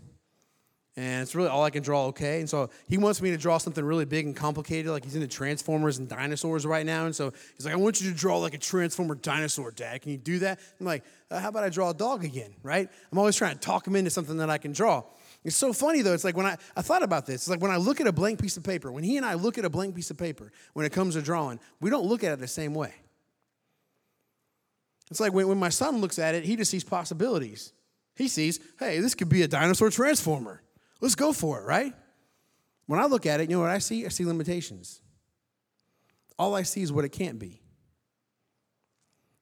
And 0.99 1.23
it's 1.23 1.35
really 1.35 1.49
all 1.49 1.63
I 1.63 1.69
can 1.69 1.83
draw 1.83 2.07
okay. 2.07 2.41
And 2.41 2.49
so 2.49 2.71
he 2.89 2.97
wants 2.97 3.21
me 3.21 3.31
to 3.31 3.37
draw 3.37 3.59
something 3.59 3.85
really 3.85 4.07
big 4.07 4.25
and 4.25 4.35
complicated, 4.35 4.91
like 4.91 5.05
he's 5.05 5.15
into 5.15 5.29
Transformers 5.29 5.99
and 5.99 6.09
dinosaurs 6.09 6.65
right 6.65 6.87
now. 6.87 7.05
And 7.05 7.15
so 7.15 7.35
he's 7.55 7.67
like, 7.67 7.75
I 7.75 7.77
want 7.77 8.01
you 8.01 8.11
to 8.11 8.17
draw 8.17 8.39
like 8.39 8.55
a 8.55 8.59
Transformer 8.59 9.15
dinosaur, 9.15 9.71
Dad. 9.71 10.01
Can 10.01 10.13
you 10.13 10.17
do 10.17 10.39
that? 10.39 10.59
I'm 10.81 10.87
like, 10.87 11.05
uh, 11.31 11.39
how 11.39 11.51
about 11.51 11.65
I 11.65 11.69
draw 11.69 11.91
a 11.91 11.95
dog 11.95 12.25
again, 12.25 12.55
right? 12.63 12.89
I'm 13.13 13.19
always 13.19 13.37
trying 13.37 13.53
to 13.53 13.61
talk 13.61 13.87
him 13.87 13.95
into 13.95 14.11
something 14.11 14.39
that 14.39 14.49
I 14.49 14.57
can 14.57 14.73
draw. 14.73 15.05
It's 15.47 15.57
so 15.57 15.73
funny 15.73 16.03
though. 16.03 16.13
It's 16.13 16.25
like 16.25 16.37
when 16.37 16.45
I, 16.45 16.57
I 16.77 16.83
thought 16.83 17.05
about 17.05 17.25
this, 17.25 17.37
it's 17.37 17.49
like 17.49 17.61
when 17.61 17.71
I 17.71 17.77
look 17.77 18.01
at 18.01 18.09
a 18.09 18.13
blank 18.13 18.43
piece 18.43 18.57
of 18.57 18.65
paper, 18.65 18.91
when 18.91 19.05
he 19.05 19.17
and 19.17 19.25
I 19.25 19.35
look 19.35 19.59
at 19.59 19.65
a 19.65 19.71
blank 19.71 19.95
piece 19.95 20.11
of 20.11 20.19
paper, 20.19 20.51
when 20.73 20.85
it 20.85 20.91
comes 20.91 21.15
to 21.15 21.23
drawing, 21.23 21.61
we 21.81 21.89
don't 21.89 22.05
look 22.05 22.25
at 22.25 22.33
it 22.33 22.41
the 22.41 22.49
same 22.49 22.75
way. 22.75 22.93
It's 25.09 25.21
like 25.21 25.33
when, 25.33 25.47
when 25.47 25.59
my 25.59 25.69
son 25.69 25.99
looks 25.99 26.19
at 26.19 26.35
it, 26.35 26.45
he 26.45 26.57
just 26.57 26.73
sees 26.73 26.83
possibilities. 26.83 27.73
He 28.17 28.27
sees, 28.27 28.59
hey, 28.81 28.99
this 28.99 29.15
could 29.15 29.29
be 29.29 29.43
a 29.43 29.49
dinosaur 29.49 29.89
transformer. 29.89 30.63
Let's 31.01 31.15
go 31.15 31.33
for 31.33 31.61
it, 31.61 31.65
right? 31.65 31.95
When 32.87 32.99
I 32.99 33.07
look 33.07 33.25
at 33.25 33.39
it, 33.39 33.49
you 33.49 33.55
know 33.55 33.63
what 33.63 33.71
I 33.71 33.79
see? 33.79 34.05
I 34.05 34.09
see 34.09 34.25
limitations. 34.25 35.01
All 36.41 36.57
I 36.57 36.65
see 36.65 36.83
is 36.83 36.93
what 36.93 37.05
it 37.05 37.11
can't 37.11 37.39
be. 37.39 37.63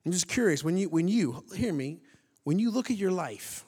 I'm 0.05 0.11
just 0.11 0.27
curious, 0.27 0.63
when 0.63 0.77
you, 0.77 0.87
when 0.87 1.07
you, 1.07 1.43
hear 1.55 1.73
me, 1.73 2.01
when 2.43 2.59
you 2.59 2.69
look 2.69 2.91
at 2.91 2.97
your 2.97 3.11
life, 3.11 3.64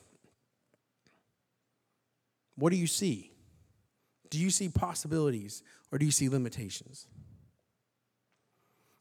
what 2.57 2.71
do 2.71 2.77
you 2.77 2.87
see? 2.87 3.31
Do 4.29 4.39
you 4.39 4.49
see 4.49 4.67
possibilities 4.67 5.63
or 5.91 5.97
do 5.97 6.05
you 6.05 6.11
see 6.11 6.27
limitations? 6.27 7.07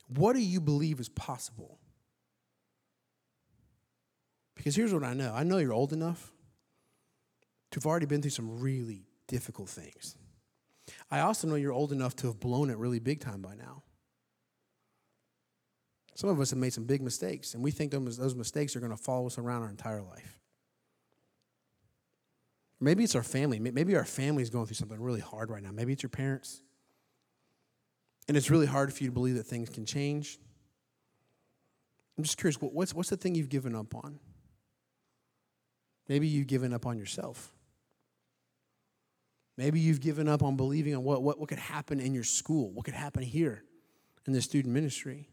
What 0.09 0.35
do 0.35 0.41
you 0.41 0.61
believe 0.61 1.01
is 1.01 1.09
possible? 1.09 1.79
Because 4.55 4.77
here's 4.77 4.95
what 4.95 5.05
I 5.05 5.15
know 5.15 5.33
I 5.35 5.43
know 5.43 5.59
you're 5.59 5.73
old 5.73 5.93
enough 5.93 6.33
to 7.71 7.81
have 7.81 7.87
already 7.87 8.07
been 8.07 8.23
through 8.23 8.31
some 8.31 8.61
really 8.61 9.07
difficult 9.27 9.69
things. 9.69 10.17
I 11.11 11.21
also 11.21 11.49
know 11.49 11.57
you're 11.57 11.73
old 11.73 11.93
enough 11.93 12.15
to 12.17 12.29
have 12.29 12.39
blown 12.39 12.71
it 12.71 12.79
really 12.79 13.01
big 13.01 13.21
time 13.21 13.43
by 13.43 13.55
now. 13.55 13.83
Some 16.15 16.31
of 16.31 16.41
us 16.41 16.51
have 16.51 16.59
made 16.59 16.73
some 16.73 16.85
big 16.85 17.03
mistakes, 17.03 17.55
and 17.55 17.63
we 17.63 17.71
think 17.71 17.91
those 17.91 18.35
mistakes 18.35 18.75
are 18.75 18.81
going 18.81 18.93
to 18.93 18.97
follow 18.97 19.27
us 19.27 19.37
around 19.37 19.63
our 19.63 19.69
entire 19.69 20.01
life. 20.01 20.41
Maybe 22.81 23.05
it's 23.05 23.15
our 23.15 23.23
family. 23.23 23.59
Maybe 23.59 23.97
our 23.97 24.05
family 24.05 24.43
is 24.43 24.51
going 24.51 24.67
through 24.67 24.75
something 24.75 25.01
really 25.01 25.21
hard 25.21 25.51
right 25.51 25.63
now. 25.63 25.71
Maybe 25.73 25.93
it's 25.93 26.03
your 26.03 26.11
parents. 26.11 26.63
And 28.29 28.37
it's 28.37 28.51
really 28.51 28.67
hard 28.67 28.93
for 28.93 29.03
you 29.03 29.09
to 29.09 29.15
believe 29.15 29.37
that 29.37 29.45
things 29.45 29.69
can 29.69 29.87
change. 29.87 30.39
I'm 32.19 32.25
just 32.25 32.39
curious 32.39 32.57
what's, 32.61 32.95
what's 32.95 33.11
the 33.11 33.17
thing 33.17 33.35
you've 33.35 33.49
given 33.49 33.75
up 33.75 33.95
on? 33.95 34.19
Maybe 36.09 36.27
you've 36.27 36.47
given 36.47 36.73
up 36.73 36.87
on 36.87 36.99
yourself. 36.99 37.53
Maybe 39.57 39.81
you've 39.81 40.01
given 40.01 40.29
up 40.29 40.43
on 40.43 40.57
believing 40.57 40.95
on 40.95 41.03
what, 41.03 41.23
what, 41.23 41.39
what 41.39 41.49
could 41.49 41.59
happen 41.59 41.99
in 41.99 42.13
your 42.15 42.25
school, 42.25 42.71
what 42.73 42.85
could 42.85 42.95
happen 42.95 43.23
here 43.23 43.65
in 44.27 44.33
the 44.33 44.43
student 44.43 44.75
ministry. 44.75 45.29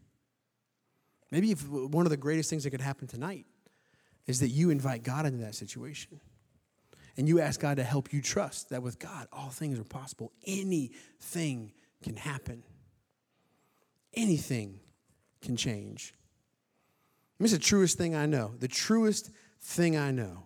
Maybe 1.30 1.52
one 1.52 2.06
of 2.06 2.10
the 2.10 2.16
greatest 2.16 2.48
things 2.48 2.64
that 2.64 2.70
could 2.70 2.80
happen 2.80 3.06
tonight 3.06 3.44
is 4.26 4.40
that 4.40 4.48
you 4.48 4.70
invite 4.70 5.02
God 5.02 5.26
into 5.26 5.38
that 5.44 5.54
situation. 5.54 6.20
And 7.16 7.28
you 7.28 7.40
ask 7.40 7.60
God 7.60 7.76
to 7.76 7.84
help 7.84 8.12
you 8.12 8.20
trust 8.20 8.70
that 8.70 8.82
with 8.82 8.98
God, 8.98 9.28
all 9.32 9.50
things 9.50 9.78
are 9.78 9.84
possible. 9.84 10.32
Anything 10.46 11.72
can 12.02 12.16
happen, 12.16 12.62
anything 14.14 14.80
can 15.40 15.56
change. 15.56 16.14
Is 17.40 17.52
the 17.52 17.58
truest 17.58 17.98
thing 17.98 18.14
I 18.14 18.24
know. 18.24 18.54
The 18.58 18.68
truest 18.68 19.30
thing 19.60 19.98
I 19.98 20.10
know 20.10 20.44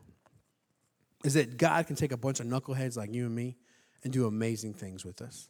is 1.24 1.34
that 1.34 1.56
God 1.56 1.86
can 1.86 1.94
take 1.94 2.10
a 2.10 2.16
bunch 2.16 2.40
of 2.40 2.46
knuckleheads 2.46 2.96
like 2.96 3.14
you 3.14 3.26
and 3.26 3.34
me 3.34 3.56
and 4.02 4.12
do 4.12 4.26
amazing 4.26 4.74
things 4.74 5.04
with 5.04 5.22
us. 5.22 5.48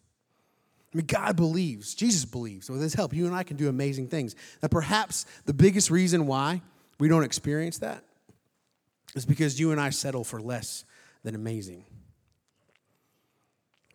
I 0.92 0.96
mean, 0.96 1.06
God 1.06 1.36
believes, 1.36 1.94
Jesus 1.94 2.24
believes. 2.24 2.68
With 2.68 2.82
his 2.82 2.92
help, 2.92 3.14
you 3.14 3.26
and 3.26 3.34
I 3.34 3.42
can 3.44 3.56
do 3.56 3.68
amazing 3.68 4.08
things. 4.08 4.34
Now, 4.62 4.68
perhaps 4.68 5.24
the 5.46 5.54
biggest 5.54 5.90
reason 5.90 6.26
why 6.26 6.60
we 6.98 7.08
don't 7.08 7.24
experience 7.24 7.78
that 7.78 8.04
is 9.14 9.24
because 9.24 9.58
you 9.58 9.70
and 9.70 9.80
I 9.80 9.90
settle 9.90 10.24
for 10.24 10.40
less 10.40 10.84
than 11.24 11.34
amazing. 11.34 11.84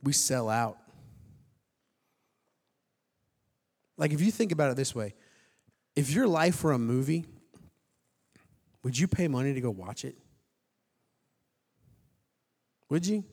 We 0.04 0.14
sell 0.14 0.50
out. 0.50 0.78
Like, 3.98 4.12
if 4.12 4.22
you 4.22 4.32
think 4.32 4.52
about 4.52 4.72
it 4.72 4.76
this 4.76 4.94
way, 4.94 5.14
If 5.96 6.10
your 6.10 6.28
life 6.28 6.64
were 6.64 6.72
a 6.72 6.80
movie, 6.80 7.26
would 8.84 8.98
you 8.98 9.08
pay 9.08 9.28
money 9.28 9.54
to 9.54 9.62
go 9.62 9.70
watch 9.70 10.04
it? 10.06 10.18
Would 12.90 13.06
you? 13.06 13.24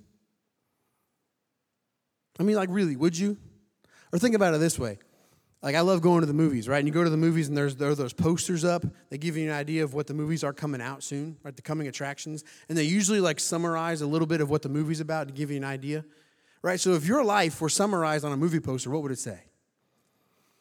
I 2.39 2.43
mean, 2.43 2.57
like, 2.57 2.69
really, 2.71 2.97
would 2.97 3.17
you? 3.17 3.37
Or 4.13 4.19
think 4.19 4.35
about 4.35 4.55
it 4.55 4.59
this 4.59 4.79
way. 4.79 4.99
Like, 5.63 5.75
I 5.75 5.81
love 5.81 6.01
going 6.01 6.21
to 6.21 6.27
the 6.27 6.33
movies, 6.33 6.69
right? 6.69 6.79
And 6.79 6.89
you 6.89 6.95
go 6.95 7.05
to 7.05 7.11
the 7.11 7.19
movies 7.19 7.49
and 7.49 7.57
there's, 7.57 7.77
there 7.77 7.91
are 7.91 7.95
those 7.95 8.15
posters 8.15 8.65
up. 8.65 8.85
They 9.11 9.19
give 9.19 9.37
you 9.37 9.51
an 9.51 9.55
idea 9.55 9.85
of 9.85 9.93
what 9.93 10.07
the 10.07 10.15
movies 10.15 10.43
are 10.43 10.55
coming 10.55 10.81
out 10.81 11.03
soon, 11.03 11.37
right? 11.43 11.55
The 11.55 11.61
coming 11.61 11.87
attractions. 11.87 12.45
And 12.71 12.79
they 12.79 12.85
usually, 12.85 13.21
like, 13.21 13.39
summarize 13.39 14.01
a 14.01 14.07
little 14.07 14.27
bit 14.27 14.41
of 14.41 14.49
what 14.49 14.63
the 14.63 14.71
movie's 14.71 15.01
about 15.01 15.29
to 15.29 15.35
give 15.35 15.51
you 15.51 15.59
an 15.59 15.65
idea, 15.65 16.05
right? 16.63 16.81
So 16.81 16.95
if 16.95 17.07
your 17.07 17.23
life 17.23 17.61
were 17.61 17.69
summarized 17.69 18.25
on 18.25 18.33
a 18.33 18.39
movie 18.39 18.61
poster, 18.61 18.89
what 18.89 19.03
would 19.03 19.13
it 19.13 19.19
say? 19.19 19.39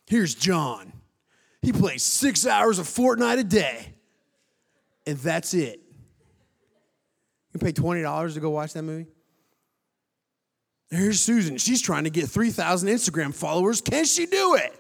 Here's 0.06 0.36
John. 0.36 0.92
He 1.62 1.72
plays 1.72 2.04
six 2.04 2.46
hours 2.46 2.78
of 2.78 2.86
Fortnite 2.86 3.40
a 3.40 3.44
day, 3.44 3.94
and 5.06 5.18
that's 5.18 5.54
it. 5.54 5.82
You 7.54 7.60
can 7.60 7.66
pay 7.68 7.74
$20 7.74 8.34
to 8.34 8.40
go 8.40 8.50
watch 8.50 8.74
that 8.74 8.84
movie? 8.84 9.08
Here's 10.90 11.20
Susan. 11.20 11.58
She's 11.58 11.82
trying 11.82 12.06
to 12.06 12.10
get 12.10 12.28
3,000 12.28 12.90
Instagram 12.90 13.34
followers. 13.34 13.80
Can 13.80 14.06
she 14.06 14.26
do 14.26 14.56
it? 14.56 14.79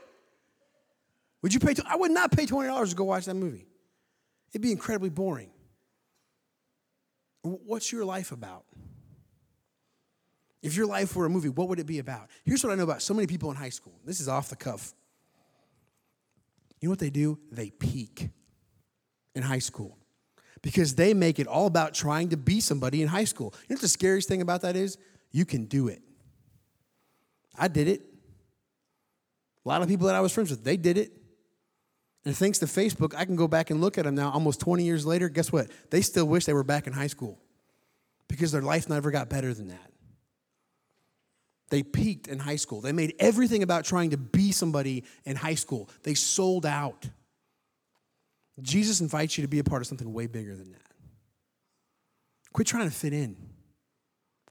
Would 1.41 1.53
you 1.53 1.59
pay? 1.59 1.73
I 1.87 1.95
would 1.95 2.11
not 2.11 2.31
pay 2.31 2.45
$20 2.45 2.89
to 2.89 2.95
go 2.95 3.03
watch 3.05 3.25
that 3.25 3.35
movie. 3.35 3.67
It'd 4.51 4.61
be 4.61 4.71
incredibly 4.71 5.09
boring. 5.09 5.51
What's 7.41 7.91
your 7.91 8.03
life 8.03 8.31
about? 8.31 8.65
If 10.61 10.75
your 10.75 10.87
life 10.87 11.15
were 11.15 11.25
a 11.25 11.29
movie, 11.29 11.47
what 11.47 11.69
would 11.69 11.79
it 11.79 11.85
be 11.85 11.99
about? 11.99 12.29
Here's 12.43 12.63
what 12.63 12.73
I 12.73 12.75
know 12.75 12.83
about 12.83 13.01
so 13.01 13.13
many 13.13 13.27
people 13.27 13.49
in 13.49 13.55
high 13.55 13.69
school. 13.69 13.93
This 14.03 14.19
is 14.19 14.27
off 14.27 14.49
the 14.49 14.57
cuff. 14.57 14.93
You 16.81 16.87
know 16.87 16.91
what 16.91 16.99
they 16.99 17.09
do? 17.09 17.39
They 17.51 17.69
peak 17.69 18.29
in 19.35 19.43
high 19.43 19.59
school 19.59 19.97
because 20.61 20.95
they 20.95 21.13
make 21.13 21.39
it 21.39 21.47
all 21.47 21.65
about 21.65 21.93
trying 21.93 22.29
to 22.29 22.37
be 22.37 22.59
somebody 22.59 23.01
in 23.01 23.07
high 23.07 23.23
school. 23.23 23.53
You 23.61 23.73
know 23.73 23.75
what 23.75 23.81
the 23.81 23.87
scariest 23.87 24.27
thing 24.27 24.41
about 24.41 24.61
that 24.61 24.75
is? 24.75 24.97
You 25.31 25.45
can 25.45 25.65
do 25.65 25.87
it. 25.87 26.01
I 27.57 27.69
did 27.69 27.87
it. 27.87 28.01
A 29.65 29.69
lot 29.69 29.81
of 29.81 29.87
people 29.87 30.07
that 30.07 30.15
I 30.15 30.21
was 30.21 30.33
friends 30.33 30.49
with, 30.49 30.63
they 30.63 30.77
did 30.77 30.97
it. 30.97 31.11
And 32.25 32.35
thanks 32.35 32.59
to 32.59 32.65
Facebook, 32.65 33.15
I 33.15 33.25
can 33.25 33.35
go 33.35 33.47
back 33.47 33.69
and 33.69 33.79
look 33.79 33.97
at 33.97 34.05
them 34.05 34.15
now 34.15 34.31
almost 34.31 34.59
20 34.59 34.83
years 34.83 35.05
later. 35.05 35.29
Guess 35.29 35.51
what? 35.51 35.67
They 35.89 36.01
still 36.01 36.25
wish 36.25 36.45
they 36.45 36.53
were 36.53 36.63
back 36.63 36.85
in 36.85 36.93
high 36.93 37.07
school 37.07 37.39
because 38.27 38.51
their 38.51 38.61
life 38.61 38.89
never 38.89 39.09
got 39.11 39.29
better 39.29 39.53
than 39.53 39.69
that. 39.69 39.91
They 41.69 41.83
peaked 41.83 42.27
in 42.27 42.39
high 42.39 42.55
school. 42.55 42.81
They 42.81 42.91
made 42.91 43.15
everything 43.19 43.63
about 43.63 43.85
trying 43.85 44.09
to 44.09 44.17
be 44.17 44.51
somebody 44.51 45.03
in 45.23 45.35
high 45.35 45.55
school. 45.55 45.89
They 46.03 46.15
sold 46.15 46.65
out. 46.65 47.07
Jesus 48.61 49.01
invites 49.01 49.37
you 49.37 49.43
to 49.43 49.47
be 49.47 49.59
a 49.59 49.63
part 49.63 49.81
of 49.81 49.87
something 49.87 50.11
way 50.11 50.27
bigger 50.27 50.55
than 50.55 50.71
that. 50.71 50.81
Quit 52.51 52.67
trying 52.67 52.89
to 52.89 52.95
fit 52.95 53.13
in. 53.13 53.37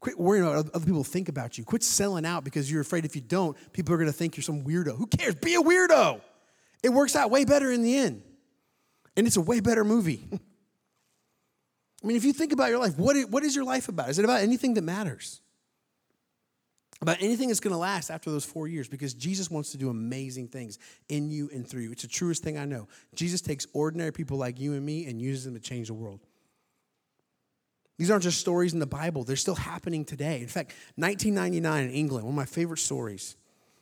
Quit 0.01 0.19
worrying 0.19 0.45
about 0.45 0.65
what 0.65 0.75
other 0.75 0.87
people 0.87 1.03
think 1.03 1.29
about 1.29 1.59
you. 1.59 1.65
Quit 1.65 1.83
selling 1.83 2.25
out 2.25 2.45
because 2.45 2.71
you're 2.71 2.81
afraid 2.81 3.05
if 3.05 3.17
you 3.17 3.23
don't, 3.23 3.57
people 3.73 3.93
are 3.93 3.99
going 3.99 4.09
to 4.09 4.17
think 4.17 4.37
you're 4.37 4.45
some 4.45 4.63
weirdo. 4.63 4.97
Who 4.97 5.09
cares? 5.09 5.35
Be 5.35 5.57
a 5.57 5.61
weirdo. 5.61 6.21
It 6.83 6.91
works 6.91 7.17
out 7.17 7.31
way 7.31 7.45
better 7.45 7.71
in 7.71 7.83
the 7.83 7.97
end. 7.97 8.23
And 9.17 9.27
it's 9.27 9.37
a 9.37 9.41
way 9.41 9.61
better 9.61 9.85
movie. 9.85 10.29
I 12.03 12.07
mean, 12.07 12.17
if 12.17 12.25
you 12.25 12.33
think 12.33 12.53
about 12.53 12.71
your 12.71 12.79
life, 12.79 12.97
what 12.97 13.17
is, 13.17 13.27
what 13.27 13.43
is 13.43 13.57
your 13.57 13.65
life 13.65 13.89
about? 13.89 14.09
Is 14.09 14.19
it 14.19 14.25
about 14.25 14.41
anything 14.41 14.75
that 14.75 14.83
matters? 14.83 15.41
About 17.01 17.17
anything 17.21 17.49
that's 17.49 17.61
going 17.61 17.73
to 17.73 17.79
last 17.79 18.11
after 18.11 18.31
those 18.31 18.45
four 18.45 18.69
years? 18.69 18.89
Because 18.89 19.15
Jesus 19.15 19.51
wants 19.51 19.71
to 19.73 19.79
do 19.79 19.89
amazing 19.89 20.49
things 20.49 20.79
in 21.09 21.31
you 21.31 21.51
and 21.53 21.67
through 21.67 21.83
you. 21.83 21.93
It's 21.93 22.03
the 22.03 22.09
truest 22.09 22.43
thing 22.43 22.59
I 22.59 22.65
know. 22.65 22.89
Jesus 23.15 23.41
takes 23.41 23.67
ordinary 23.73 24.13
people 24.13 24.37
like 24.37 24.59
you 24.61 24.75
and 24.75 24.85
me 24.85 25.07
and 25.07 25.21
uses 25.21 25.45
them 25.45 25.55
to 25.55 25.61
change 25.61 25.89
the 25.89 25.95
world. 25.95 26.21
These 27.99 28.13
aren't 28.13 28.23
just 28.23 28.41
stories 28.41 28.75
in 28.75 28.79
the 28.79 28.87
Bible, 28.87 29.25
they're 29.25 29.37
still 29.37 29.57
happening 29.57 30.05
today. 30.05 30.41
In 30.41 30.47
fact, 30.47 30.73
1999 30.97 31.85
in 31.85 31.91
England, 31.91 32.25
one 32.25 32.35
of 32.35 32.37
my 32.37 32.45
favorite 32.47 32.79
stories. 32.79 33.37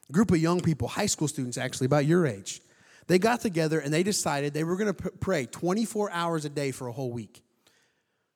A 0.08 0.12
group 0.12 0.30
of 0.30 0.38
young 0.38 0.60
people, 0.60 0.88
high 0.88 1.06
school 1.06 1.28
students 1.28 1.58
actually, 1.58 1.86
about 1.86 2.06
your 2.06 2.26
age, 2.26 2.62
they 3.06 3.18
got 3.18 3.40
together 3.40 3.78
and 3.78 3.92
they 3.92 4.02
decided 4.02 4.52
they 4.52 4.64
were 4.64 4.76
going 4.76 4.92
to 4.92 5.10
pray 5.20 5.46
24 5.46 6.10
hours 6.10 6.44
a 6.44 6.48
day 6.48 6.72
for 6.72 6.88
a 6.88 6.92
whole 6.92 7.12
week. 7.12 7.42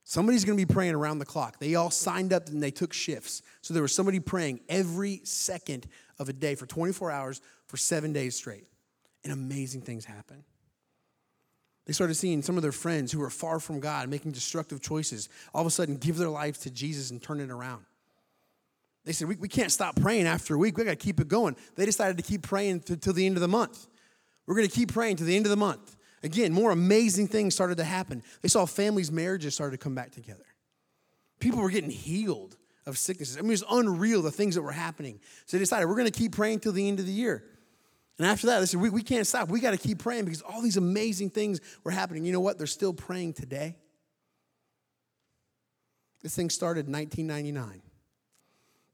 Somebody's 0.05 0.45
going 0.45 0.59
to 0.59 0.67
be 0.67 0.73
praying 0.73 0.95
around 0.95 1.19
the 1.19 1.25
clock. 1.25 1.59
They 1.59 1.75
all 1.75 1.91
signed 1.91 2.33
up 2.33 2.49
and 2.49 2.63
they 2.63 2.71
took 2.71 2.93
shifts. 2.93 3.43
So 3.63 3.75
there 3.75 3.83
was 3.83 3.95
somebody 3.95 4.19
praying 4.19 4.61
every 4.69 5.21
second 5.25 5.87
of 6.19 6.29
a 6.29 6.33
day 6.33 6.55
for 6.55 6.67
24 6.67 7.11
hours 7.11 7.41
for 7.67 7.77
seven 7.77 8.13
days 8.13 8.35
straight. 8.35 8.67
And 9.23 9.33
amazing 9.33 9.83
things 9.83 10.05
happened. 10.05 10.45
They 11.87 11.93
started 11.93 12.15
seeing 12.15 12.43
some 12.43 12.57
of 12.57 12.63
their 12.63 12.73
friends 12.73 13.13
who 13.13 13.19
were 13.19 13.31
far 13.31 13.59
from 13.59 13.81
God 13.81 14.09
making 14.09 14.33
destructive 14.33 14.81
choices 14.81 15.29
all 15.53 15.63
of 15.63 15.67
a 15.67 15.71
sudden 15.71 15.97
give 15.97 16.17
their 16.17 16.29
lives 16.29 16.61
to 16.61 16.71
Jesus 16.71 17.11
and 17.11 17.23
turn 17.23 17.41
it 17.41 17.51
around. 17.51 17.85
They 19.05 19.13
said, 19.13 19.29
We, 19.29 19.37
we 19.37 19.49
can't 19.49 19.73
stop 19.73 19.97
praying 19.97 20.27
after 20.27 20.55
a 20.55 20.59
week. 20.59 20.77
We 20.77 20.85
got 20.85 20.91
to 20.91 20.97
keep 20.97 21.21
it 21.21 21.29
going. 21.29 21.57
They 21.77 21.87
decided 21.87 22.17
to 22.19 22.23
keep 22.23 22.43
praying 22.43 22.85
until 22.89 23.13
the 23.13 23.27
end 23.27 23.37
of 23.37 23.41
the 23.41 23.49
month. 23.49 23.87
We're 24.51 24.57
going 24.57 24.69
to 24.69 24.75
keep 24.75 24.93
praying 24.93 25.15
to 25.19 25.25
the 25.25 25.37
end 25.37 25.47
of 25.47 25.51
the 25.51 25.57
month. 25.57 25.95
Again, 26.25 26.53
more 26.53 26.73
amazing 26.73 27.29
things 27.29 27.55
started 27.55 27.77
to 27.77 27.85
happen. 27.85 28.21
They 28.43 28.49
saw 28.49 28.67
families' 28.67 29.13
marriages 29.13 29.55
started 29.55 29.79
to 29.79 29.83
come 29.83 29.95
back 29.95 30.11
together. 30.11 30.45
People 31.39 31.61
were 31.61 31.71
getting 31.71 31.89
healed 31.89 32.57
of 32.85 32.99
sicknesses. 32.99 33.37
I 33.37 33.43
mean, 33.43 33.51
it 33.51 33.63
was 33.63 33.65
unreal 33.71 34.23
the 34.23 34.33
things 34.33 34.57
that 34.57 34.63
were 34.63 34.73
happening. 34.73 35.21
So 35.47 35.57
they 35.57 35.63
decided 35.63 35.87
we're 35.87 35.95
going 35.95 36.11
to 36.11 36.19
keep 36.19 36.33
praying 36.33 36.59
till 36.59 36.73
the 36.73 36.89
end 36.89 36.99
of 36.99 37.07
the 37.07 37.13
year. 37.13 37.45
And 38.19 38.27
after 38.27 38.49
that, 38.49 38.59
they 38.59 38.67
said, 38.67 38.81
we, 38.81 38.91
we 38.91 39.05
can't 39.05 39.25
stop. 39.25 39.51
We 39.51 39.61
got 39.61 39.71
to 39.71 39.79
keep 39.79 40.01
praying 40.01 40.25
because 40.25 40.43
all 40.43 40.61
these 40.61 40.77
amazing 40.77 41.31
things 41.31 41.61
were 41.85 41.93
happening. 41.93 42.25
You 42.25 42.33
know 42.33 42.41
what? 42.41 42.59
They're 42.59 42.67
still 42.67 42.93
praying 42.93 43.35
today. 43.35 43.77
This 46.25 46.35
thing 46.35 46.51
started 46.51 46.89
in 46.89 46.93
1999. 46.93 47.83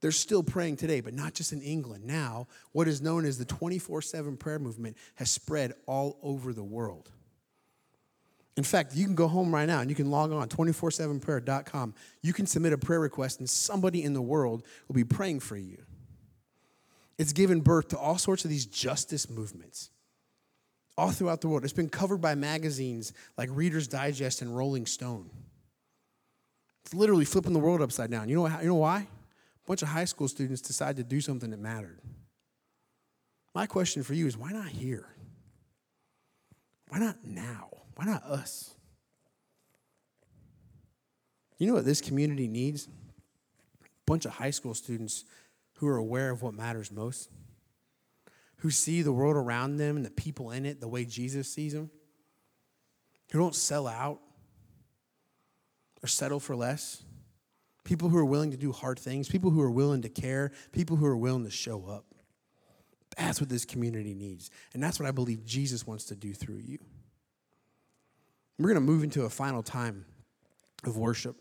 They're 0.07 0.13
still 0.13 0.45
praying 0.45 0.77
today, 0.77 1.01
but 1.01 1.15
not 1.15 1.35
just 1.35 1.53
in 1.53 1.61
England. 1.63 2.05
Now, 2.05 2.47
what 2.71 2.87
is 2.87 3.03
known 3.03 3.25
as 3.25 3.39
the 3.39 3.45
24 3.45 4.03
7 4.03 4.37
prayer 4.37 4.61
movement 4.61 4.97
has 5.17 5.33
spread 5.33 5.73
all 5.87 6.21
over 6.23 6.53
the 6.53 6.63
world. 6.63 7.11
In 8.57 8.63
fact, 8.63 8.95
you 8.95 9.05
can 9.05 9.17
go 9.17 9.27
home 9.27 9.53
right 9.53 9.67
now 9.67 9.81
and 9.81 9.91
you 9.91 9.97
can 9.97 10.13
log 10.13 10.31
on 10.31 10.49
247prayer.com. 10.49 11.93
You 12.23 12.33
can 12.33 12.47
submit 12.47 12.73
a 12.73 12.79
prayer 12.79 13.01
request, 13.01 13.41
and 13.41 13.51
somebody 13.51 14.05
in 14.05 14.13
the 14.13 14.23
world 14.23 14.63
will 14.87 14.95
be 14.95 15.03
praying 15.03 15.41
for 15.41 15.57
you. 15.57 15.79
It's 17.19 17.33
given 17.33 17.61
birth 17.61 17.89
to 17.89 17.99
all 17.99 18.17
sorts 18.17 18.45
of 18.45 18.51
these 18.53 18.67
justice 18.67 19.29
movements 19.29 19.91
all 20.97 21.11
throughout 21.11 21.41
the 21.41 21.49
world. 21.49 21.65
It's 21.65 21.73
been 21.73 21.89
covered 21.89 22.19
by 22.19 22.37
magazines 22.37 23.13
like 23.37 23.49
Reader's 23.51 23.89
Digest 23.89 24.41
and 24.41 24.57
Rolling 24.57 24.87
Stone. 24.87 25.31
It's 26.85 26.95
literally 26.95 27.25
flipping 27.25 27.55
the 27.55 27.59
world 27.59 27.83
upside 27.83 28.13
down. 28.13 28.29
You 28.29 28.37
know, 28.37 28.61
you 28.61 28.69
know 28.69 28.77
why? 28.77 29.09
Bunch 29.67 29.83
of 29.83 29.89
high 29.89 30.05
school 30.05 30.29
students 30.29 30.61
decided 30.61 30.97
to 30.97 31.03
do 31.03 31.21
something 31.21 31.51
that 31.51 31.59
mattered. 31.59 32.01
My 33.55 33.67
question 33.67 34.03
for 34.03 34.15
you 34.15 34.27
is 34.27 34.37
why 34.37 34.53
not 34.53 34.69
here? 34.69 35.09
Why 36.89 37.01
not 37.01 37.25
now? 37.25 37.69
Why 37.97 38.05
not 38.05 38.23
us? 38.23 38.75
You 41.59 41.67
know 41.67 41.75
what 41.75 41.85
this 41.85 42.01
community 42.01 42.47
needs? 42.47 42.87
A 42.87 43.89
bunch 44.07 44.25
of 44.25 44.33
high 44.33 44.51
school 44.51 44.75
students 44.75 45.25
who 45.75 45.89
are 45.89 45.97
aware 45.97 46.31
of 46.31 46.43
what 46.43 46.55
matters 46.55 46.93
most, 46.93 47.31
who 48.59 48.71
see 48.71 49.03
the 49.03 49.13
world 49.13 49.37
around 49.37 49.79
them 49.79 49.97
and 49.97 50.05
the 50.05 50.11
people 50.11 50.51
in 50.51 50.65
it 50.65 50.81
the 50.81 50.89
way 50.89 51.05
Jesus 51.05 51.53
sees 51.53 51.73
them, 51.73 51.91
who 53.33 53.39
don't 53.39 53.55
sell 53.55 53.87
out 53.87 54.21
or 56.03 56.07
settle 56.07 56.41
for 56.41 56.55
less, 56.55 57.03
people 57.87 58.09
who 58.09 58.19
are 58.19 58.25
willing 58.25 58.51
to 58.51 58.57
do 58.57 58.73
hard 58.73 58.99
things, 58.99 59.29
people 59.29 59.51
who 59.51 59.61
are 59.63 59.71
willing 59.71 60.03
to 60.03 60.09
care, 60.09 60.51
people 60.73 60.97
who 60.97 61.07
are 61.07 61.17
willing 61.17 61.45
to 61.45 61.51
show 61.51 61.87
up. 61.87 62.05
That's 63.17 63.41
what 63.41 63.49
this 63.49 63.65
community 63.65 64.13
needs. 64.13 64.51
And 64.75 64.83
that's 64.83 65.01
what 65.01 65.09
I 65.09 65.13
believe 65.13 65.47
Jesus 65.47 65.87
wants 65.87 66.05
to 66.07 66.17
do 66.17 66.35
through 66.35 66.59
you. 66.59 66.79
We're 68.59 68.69
going 68.69 68.75
to 68.75 68.81
move 68.81 69.05
into 69.05 69.23
a 69.23 69.31
final 69.31 69.63
time 69.63 70.05
of 70.85 70.99
worship. 70.99 71.37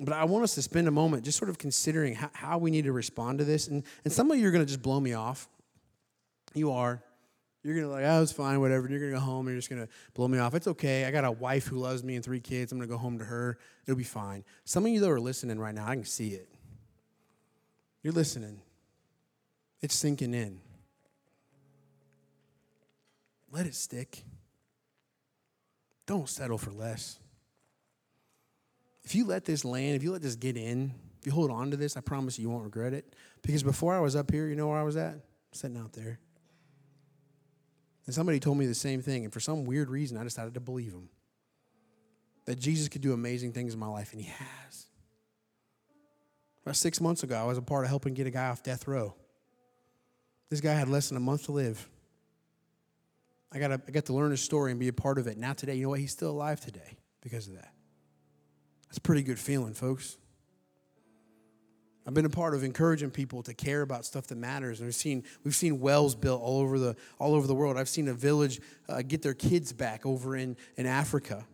But 0.00 0.14
I 0.14 0.24
want 0.24 0.44
us 0.44 0.54
to 0.54 0.62
spend 0.62 0.86
a 0.86 0.92
moment 0.92 1.24
just 1.24 1.38
sort 1.38 1.48
of 1.48 1.58
considering 1.58 2.14
how, 2.14 2.30
how 2.32 2.58
we 2.58 2.70
need 2.70 2.84
to 2.84 2.92
respond 2.92 3.38
to 3.38 3.44
this. 3.44 3.68
And, 3.68 3.82
and 4.04 4.12
some 4.12 4.30
of 4.30 4.38
you 4.38 4.46
are 4.46 4.50
going 4.50 4.64
to 4.64 4.68
just 4.70 4.82
blow 4.82 5.00
me 5.00 5.14
off. 5.14 5.48
You 6.54 6.72
are. 6.72 7.02
You're 7.62 7.80
to 7.82 7.88
like, 7.88 8.04
ah, 8.06 8.18
oh, 8.18 8.22
it's 8.22 8.32
fine, 8.32 8.60
whatever. 8.60 8.86
And 8.86 8.90
you're 8.90 9.10
to 9.10 9.16
go 9.16 9.20
home 9.20 9.46
and 9.46 9.54
you're 9.54 9.60
just 9.60 9.68
to 9.70 9.88
blow 10.14 10.28
me 10.28 10.38
off. 10.38 10.54
It's 10.54 10.66
okay. 10.66 11.04
I 11.04 11.10
got 11.10 11.24
a 11.24 11.30
wife 11.30 11.66
who 11.66 11.76
loves 11.76 12.02
me 12.02 12.16
and 12.16 12.24
three 12.24 12.40
kids. 12.40 12.72
I'm 12.72 12.80
to 12.80 12.86
go 12.86 12.96
home 12.96 13.18
to 13.18 13.24
her. 13.24 13.58
It'll 13.86 13.98
be 13.98 14.04
fine. 14.04 14.44
Some 14.64 14.86
of 14.86 14.90
you, 14.90 15.00
though, 15.00 15.10
are 15.10 15.20
listening 15.20 15.58
right 15.58 15.74
now. 15.74 15.86
I 15.86 15.94
can 15.94 16.04
see 16.04 16.30
it. 16.30 16.48
You're 18.02 18.14
listening, 18.14 18.62
it's 19.82 19.94
sinking 19.94 20.32
in. 20.32 20.60
Let 23.52 23.66
it 23.66 23.74
stick. 23.74 24.24
Don't 26.06 26.28
settle 26.28 26.56
for 26.56 26.70
less. 26.70 27.18
If 29.04 29.14
you 29.14 29.26
let 29.26 29.44
this 29.44 29.64
land, 29.64 29.96
if 29.96 30.02
you 30.02 30.12
let 30.12 30.22
this 30.22 30.36
get 30.36 30.56
in, 30.56 30.94
if 31.20 31.26
you 31.26 31.32
hold 31.32 31.50
on 31.50 31.70
to 31.72 31.76
this, 31.76 31.96
I 31.96 32.00
promise 32.00 32.38
you, 32.38 32.42
you 32.42 32.50
won't 32.50 32.64
regret 32.64 32.94
it. 32.94 33.14
Because 33.42 33.62
before 33.62 33.94
I 33.94 34.00
was 34.00 34.16
up 34.16 34.30
here, 34.30 34.46
you 34.48 34.56
know 34.56 34.68
where 34.68 34.78
I 34.78 34.82
was 34.82 34.96
at? 34.96 35.16
Sitting 35.52 35.76
out 35.76 35.92
there. 35.92 36.20
And 38.10 38.14
somebody 38.16 38.40
told 38.40 38.58
me 38.58 38.66
the 38.66 38.74
same 38.74 39.02
thing. 39.02 39.22
And 39.22 39.32
for 39.32 39.38
some 39.38 39.64
weird 39.64 39.88
reason, 39.88 40.16
I 40.16 40.24
decided 40.24 40.54
to 40.54 40.60
believe 40.60 40.90
him 40.90 41.10
that 42.44 42.58
Jesus 42.58 42.88
could 42.88 43.02
do 43.02 43.12
amazing 43.12 43.52
things 43.52 43.72
in 43.72 43.78
my 43.78 43.86
life, 43.86 44.10
and 44.12 44.20
he 44.20 44.26
has. 44.26 44.86
About 46.64 46.74
six 46.74 47.00
months 47.00 47.22
ago, 47.22 47.36
I 47.36 47.44
was 47.44 47.56
a 47.56 47.62
part 47.62 47.84
of 47.84 47.88
helping 47.88 48.14
get 48.14 48.26
a 48.26 48.32
guy 48.32 48.48
off 48.48 48.64
death 48.64 48.88
row. 48.88 49.14
This 50.48 50.60
guy 50.60 50.72
had 50.72 50.88
less 50.88 51.08
than 51.08 51.18
a 51.18 51.20
month 51.20 51.44
to 51.44 51.52
live. 51.52 51.88
I 53.52 53.60
got, 53.60 53.68
to, 53.68 53.80
I 53.86 53.90
got 53.92 54.06
to 54.06 54.12
learn 54.12 54.32
his 54.32 54.40
story 54.40 54.72
and 54.72 54.80
be 54.80 54.88
a 54.88 54.92
part 54.92 55.16
of 55.16 55.28
it. 55.28 55.38
Now, 55.38 55.52
today, 55.52 55.76
you 55.76 55.84
know 55.84 55.90
what? 55.90 56.00
He's 56.00 56.10
still 56.10 56.32
alive 56.32 56.60
today 56.60 56.98
because 57.20 57.46
of 57.46 57.54
that. 57.54 57.72
That's 58.88 58.98
a 58.98 59.02
pretty 59.02 59.22
good 59.22 59.38
feeling, 59.38 59.72
folks. 59.72 60.18
I've 62.06 62.14
been 62.14 62.24
a 62.24 62.30
part 62.30 62.54
of 62.54 62.64
encouraging 62.64 63.10
people 63.10 63.42
to 63.42 63.54
care 63.54 63.82
about 63.82 64.04
stuff 64.06 64.26
that 64.28 64.38
matters. 64.38 64.80
And 64.80 64.86
we've 64.86 64.94
seen, 64.94 65.22
we've 65.44 65.54
seen 65.54 65.80
wells 65.80 66.14
built 66.14 66.40
all 66.40 66.60
over 66.60 66.78
the, 66.78 66.96
all 67.18 67.34
over 67.34 67.46
the 67.46 67.54
world. 67.54 67.76
I've 67.76 67.88
seen 67.88 68.08
a 68.08 68.14
village 68.14 68.60
uh, 68.88 69.02
get 69.02 69.22
their 69.22 69.34
kids 69.34 69.72
back 69.72 70.06
over 70.06 70.34
in, 70.36 70.56
in 70.76 70.86
Africa. 70.86 71.44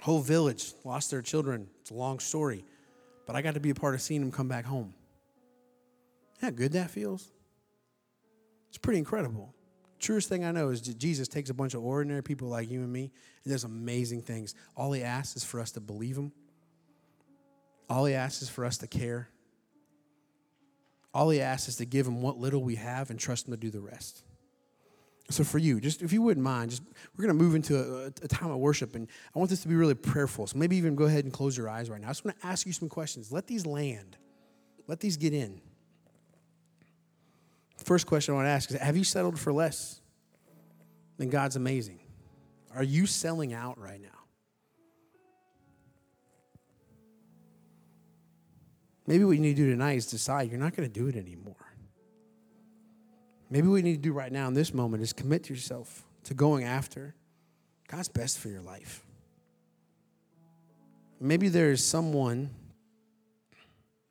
Whole 0.00 0.20
village 0.20 0.72
lost 0.84 1.10
their 1.10 1.22
children. 1.22 1.68
It's 1.80 1.90
a 1.90 1.94
long 1.94 2.18
story. 2.18 2.64
But 3.26 3.36
I 3.36 3.42
got 3.42 3.54
to 3.54 3.60
be 3.60 3.70
a 3.70 3.74
part 3.74 3.94
of 3.94 4.00
seeing 4.00 4.20
them 4.20 4.32
come 4.32 4.48
back 4.48 4.64
home. 4.64 4.94
how 6.40 6.50
good 6.50 6.72
that 6.72 6.90
feels? 6.90 7.30
It's 8.68 8.78
pretty 8.78 8.98
incredible. 8.98 9.54
Truest 9.98 10.28
thing 10.28 10.44
I 10.44 10.52
know 10.52 10.68
is 10.68 10.80
Jesus 10.80 11.26
takes 11.26 11.50
a 11.50 11.54
bunch 11.54 11.74
of 11.74 11.84
ordinary 11.84 12.22
people 12.22 12.48
like 12.48 12.70
you 12.70 12.80
and 12.80 12.92
me 12.92 13.10
and 13.44 13.52
does 13.52 13.64
amazing 13.64 14.22
things. 14.22 14.54
All 14.76 14.92
he 14.92 15.02
asks 15.02 15.36
is 15.36 15.44
for 15.44 15.60
us 15.60 15.72
to 15.72 15.80
believe 15.80 16.16
him. 16.16 16.32
All 17.88 18.04
he 18.04 18.14
asks 18.14 18.42
is 18.42 18.48
for 18.48 18.64
us 18.64 18.78
to 18.78 18.86
care. 18.86 19.28
All 21.14 21.30
he 21.30 21.40
asks 21.40 21.68
is 21.68 21.76
to 21.76 21.84
give 21.84 22.06
him 22.06 22.22
what 22.22 22.38
little 22.38 22.62
we 22.62 22.76
have 22.76 23.10
and 23.10 23.18
trust 23.18 23.48
him 23.48 23.52
to 23.52 23.56
do 23.56 23.70
the 23.70 23.80
rest. 23.80 24.22
So 25.30 25.44
for 25.44 25.58
you, 25.58 25.80
just 25.80 26.00
if 26.00 26.12
you 26.12 26.22
wouldn't 26.22 26.44
mind, 26.44 26.70
just 26.70 26.82
we're 27.16 27.26
going 27.26 27.36
to 27.36 27.42
move 27.42 27.54
into 27.54 27.76
a, 27.78 28.06
a, 28.06 28.28
time 28.28 28.50
of 28.50 28.58
worship, 28.58 28.94
and 28.94 29.08
I 29.34 29.38
want 29.38 29.50
this 29.50 29.60
to 29.62 29.68
be 29.68 29.74
really 29.74 29.94
prayerful. 29.94 30.46
So 30.46 30.56
maybe 30.56 30.76
even 30.76 30.94
go 30.94 31.04
ahead 31.04 31.24
and 31.24 31.32
close 31.32 31.56
your 31.56 31.68
eyes 31.68 31.90
right 31.90 32.00
now. 32.00 32.06
I 32.06 32.10
just 32.10 32.24
want 32.24 32.40
to 32.40 32.46
ask 32.46 32.66
you 32.66 32.72
some 32.72 32.88
questions. 32.88 33.30
Let 33.30 33.46
these 33.46 33.66
land. 33.66 34.16
Let 34.86 35.00
these 35.00 35.18
get 35.18 35.34
in. 35.34 35.60
First 37.76 38.06
question 38.06 38.32
I 38.32 38.36
want 38.36 38.46
to 38.46 38.50
ask 38.50 38.70
is: 38.70 38.78
Have 38.78 38.96
you 38.96 39.04
settled 39.04 39.38
for 39.38 39.52
less 39.52 40.00
than 41.18 41.28
God's 41.28 41.56
amazing? 41.56 42.00
Are 42.74 42.82
you 42.82 43.04
selling 43.04 43.52
out 43.52 43.78
right 43.78 44.00
now? 44.00 44.08
Maybe 49.08 49.24
what 49.24 49.32
you 49.32 49.40
need 49.40 49.56
to 49.56 49.62
do 49.62 49.70
tonight 49.70 49.96
is 49.96 50.06
decide 50.06 50.50
you're 50.50 50.60
not 50.60 50.76
going 50.76 50.86
to 50.86 50.92
do 50.92 51.06
it 51.06 51.16
anymore. 51.16 51.54
Maybe 53.48 53.66
what 53.66 53.76
you 53.76 53.82
need 53.82 53.96
to 53.96 54.02
do 54.02 54.12
right 54.12 54.30
now 54.30 54.48
in 54.48 54.52
this 54.52 54.74
moment 54.74 55.02
is 55.02 55.14
commit 55.14 55.48
yourself 55.48 56.04
to 56.24 56.34
going 56.34 56.64
after 56.64 57.14
God's 57.88 58.08
best 58.08 58.38
for 58.38 58.48
your 58.48 58.60
life. 58.60 59.02
Maybe 61.20 61.48
there 61.48 61.70
is 61.70 61.82
someone 61.82 62.50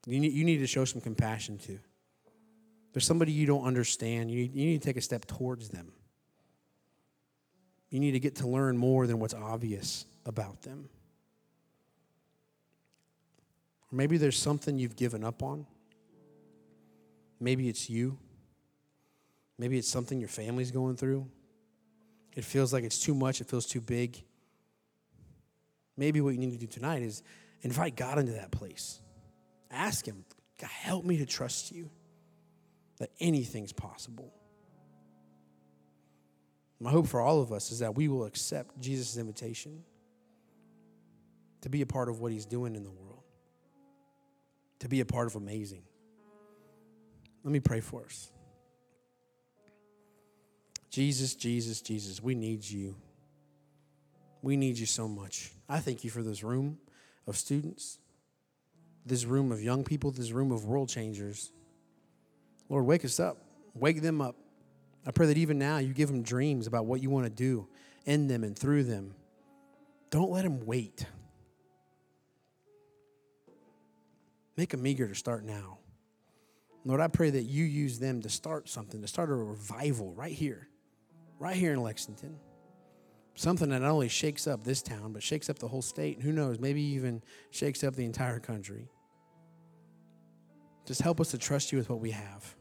you 0.07 0.19
need, 0.19 0.33
you 0.33 0.43
need 0.43 0.57
to 0.57 0.67
show 0.67 0.83
some 0.83 0.99
compassion 0.99 1.59
to. 1.59 1.77
There's 2.91 3.05
somebody 3.05 3.31
you 3.31 3.45
don't 3.45 3.65
understand. 3.65 4.31
You 4.31 4.49
you 4.51 4.65
need 4.65 4.81
to 4.81 4.87
take 4.87 4.97
a 4.97 5.01
step 5.01 5.27
towards 5.27 5.69
them. 5.69 5.91
You 7.91 7.99
need 7.99 8.13
to 8.13 8.19
get 8.19 8.37
to 8.37 8.47
learn 8.47 8.77
more 8.77 9.05
than 9.05 9.19
what's 9.19 9.35
obvious 9.35 10.07
about 10.25 10.63
them. 10.63 10.89
Maybe 13.91 14.17
there's 14.17 14.37
something 14.37 14.77
you've 14.77 14.95
given 14.95 15.23
up 15.23 15.43
on. 15.43 15.65
Maybe 17.39 17.69
it's 17.69 17.89
you. 17.89 18.17
Maybe 19.57 19.77
it's 19.77 19.87
something 19.87 20.19
your 20.19 20.29
family's 20.29 20.71
going 20.71 20.97
through. 20.97 21.27
It 22.35 22.43
feels 22.43 22.71
like 22.71 22.83
it's 22.83 22.99
too 22.99 23.15
much, 23.15 23.41
it 23.41 23.47
feels 23.47 23.65
too 23.65 23.81
big. 23.81 24.23
Maybe 25.97 26.21
what 26.21 26.33
you 26.35 26.39
need 26.39 26.51
to 26.51 26.57
do 26.59 26.67
tonight 26.67 27.01
is 27.01 27.23
invite 27.63 27.95
God 27.95 28.19
into 28.19 28.33
that 28.33 28.51
place. 28.51 29.01
Ask 29.71 30.05
Him, 30.05 30.23
God, 30.59 30.69
help 30.69 31.03
me 31.03 31.17
to 31.17 31.25
trust 31.25 31.71
you 31.71 31.89
that 32.99 33.09
anything's 33.19 33.73
possible. 33.73 34.31
My 36.79 36.91
hope 36.91 37.07
for 37.07 37.21
all 37.21 37.41
of 37.41 37.51
us 37.51 37.71
is 37.71 37.79
that 37.79 37.95
we 37.95 38.07
will 38.07 38.25
accept 38.25 38.79
Jesus' 38.79 39.17
invitation 39.17 39.83
to 41.61 41.69
be 41.69 41.81
a 41.81 41.87
part 41.87 42.09
of 42.09 42.19
what 42.19 42.31
He's 42.31 42.45
doing 42.45 42.75
in 42.75 42.83
the 42.83 42.91
world, 42.91 43.16
to 44.79 44.87
be 44.87 44.99
a 44.99 45.05
part 45.05 45.27
of 45.27 45.35
amazing. 45.35 45.83
Let 47.43 47.51
me 47.51 47.59
pray 47.59 47.79
for 47.79 48.05
us. 48.05 48.31
Jesus, 50.89 51.35
Jesus, 51.35 51.81
Jesus, 51.81 52.21
we 52.21 52.35
need 52.35 52.67
you. 52.67 52.95
We 54.41 54.57
need 54.57 54.77
you 54.77 54.85
so 54.85 55.07
much. 55.07 55.51
I 55.69 55.79
thank 55.79 56.03
you 56.03 56.09
for 56.09 56.23
this 56.23 56.43
room 56.43 56.77
of 57.25 57.37
students, 57.37 57.99
this 59.05 59.25
room 59.25 59.51
of 59.51 59.61
young 59.61 59.83
people, 59.83 60.11
this 60.11 60.31
room 60.31 60.51
of 60.51 60.65
world 60.65 60.89
changers. 60.89 61.51
Lord, 62.69 62.85
wake 62.85 63.05
us 63.05 63.19
up, 63.19 63.37
wake 63.73 64.01
them 64.01 64.21
up. 64.21 64.35
I 65.05 65.11
pray 65.11 65.27
that 65.27 65.37
even 65.37 65.57
now 65.57 65.77
you 65.77 65.93
give 65.93 66.09
them 66.09 66.21
dreams 66.21 66.67
about 66.67 66.85
what 66.85 67.01
you 67.01 67.09
want 67.09 67.25
to 67.25 67.29
do 67.29 67.67
in 68.05 68.27
them 68.27 68.43
and 68.43 68.57
through 68.57 68.83
them. 68.83 69.13
Don't 70.09 70.31
let 70.31 70.43
them 70.43 70.65
wait. 70.65 71.05
Make 74.57 74.71
them 74.71 74.85
eager 74.85 75.07
to 75.07 75.15
start 75.15 75.45
now. 75.45 75.77
Lord, 76.83 76.99
I 76.99 77.07
pray 77.07 77.29
that 77.29 77.43
you 77.43 77.63
use 77.63 77.99
them 77.99 78.21
to 78.21 78.29
start 78.29 78.67
something, 78.67 79.01
to 79.01 79.07
start 79.07 79.29
a 79.29 79.35
revival 79.35 80.13
right 80.13 80.33
here 80.33 80.67
right 81.39 81.55
here 81.55 81.73
in 81.73 81.81
Lexington. 81.81 82.37
Something 83.35 83.69
that 83.69 83.81
not 83.81 83.91
only 83.91 84.09
shakes 84.09 84.47
up 84.47 84.63
this 84.63 84.81
town, 84.81 85.13
but 85.13 85.21
shakes 85.21 85.49
up 85.49 85.59
the 85.59 85.67
whole 85.67 85.81
state. 85.81 86.15
And 86.15 86.23
who 86.23 86.31
knows, 86.31 86.59
maybe 86.59 86.81
even 86.81 87.21
shakes 87.51 87.83
up 87.83 87.95
the 87.95 88.05
entire 88.05 88.39
country. 88.39 88.89
Just 90.85 91.01
help 91.01 91.21
us 91.21 91.31
to 91.31 91.37
trust 91.37 91.71
you 91.71 91.77
with 91.77 91.89
what 91.89 91.99
we 91.99 92.11
have. 92.11 92.55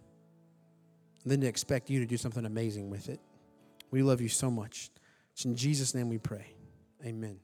And 1.23 1.33
then 1.33 1.41
to 1.41 1.47
expect 1.47 1.89
you 1.89 2.01
to 2.01 2.07
do 2.07 2.17
something 2.17 2.45
amazing 2.45 2.91
with 2.91 3.09
it. 3.09 3.21
We 3.91 4.03
love 4.03 4.21
you 4.21 4.29
so 4.29 4.51
much. 4.51 4.91
It's 5.33 5.45
in 5.45 5.57
Jesus' 5.57 5.95
name 5.95 6.09
we 6.09 6.19
pray. 6.19 6.55
Amen. 7.05 7.39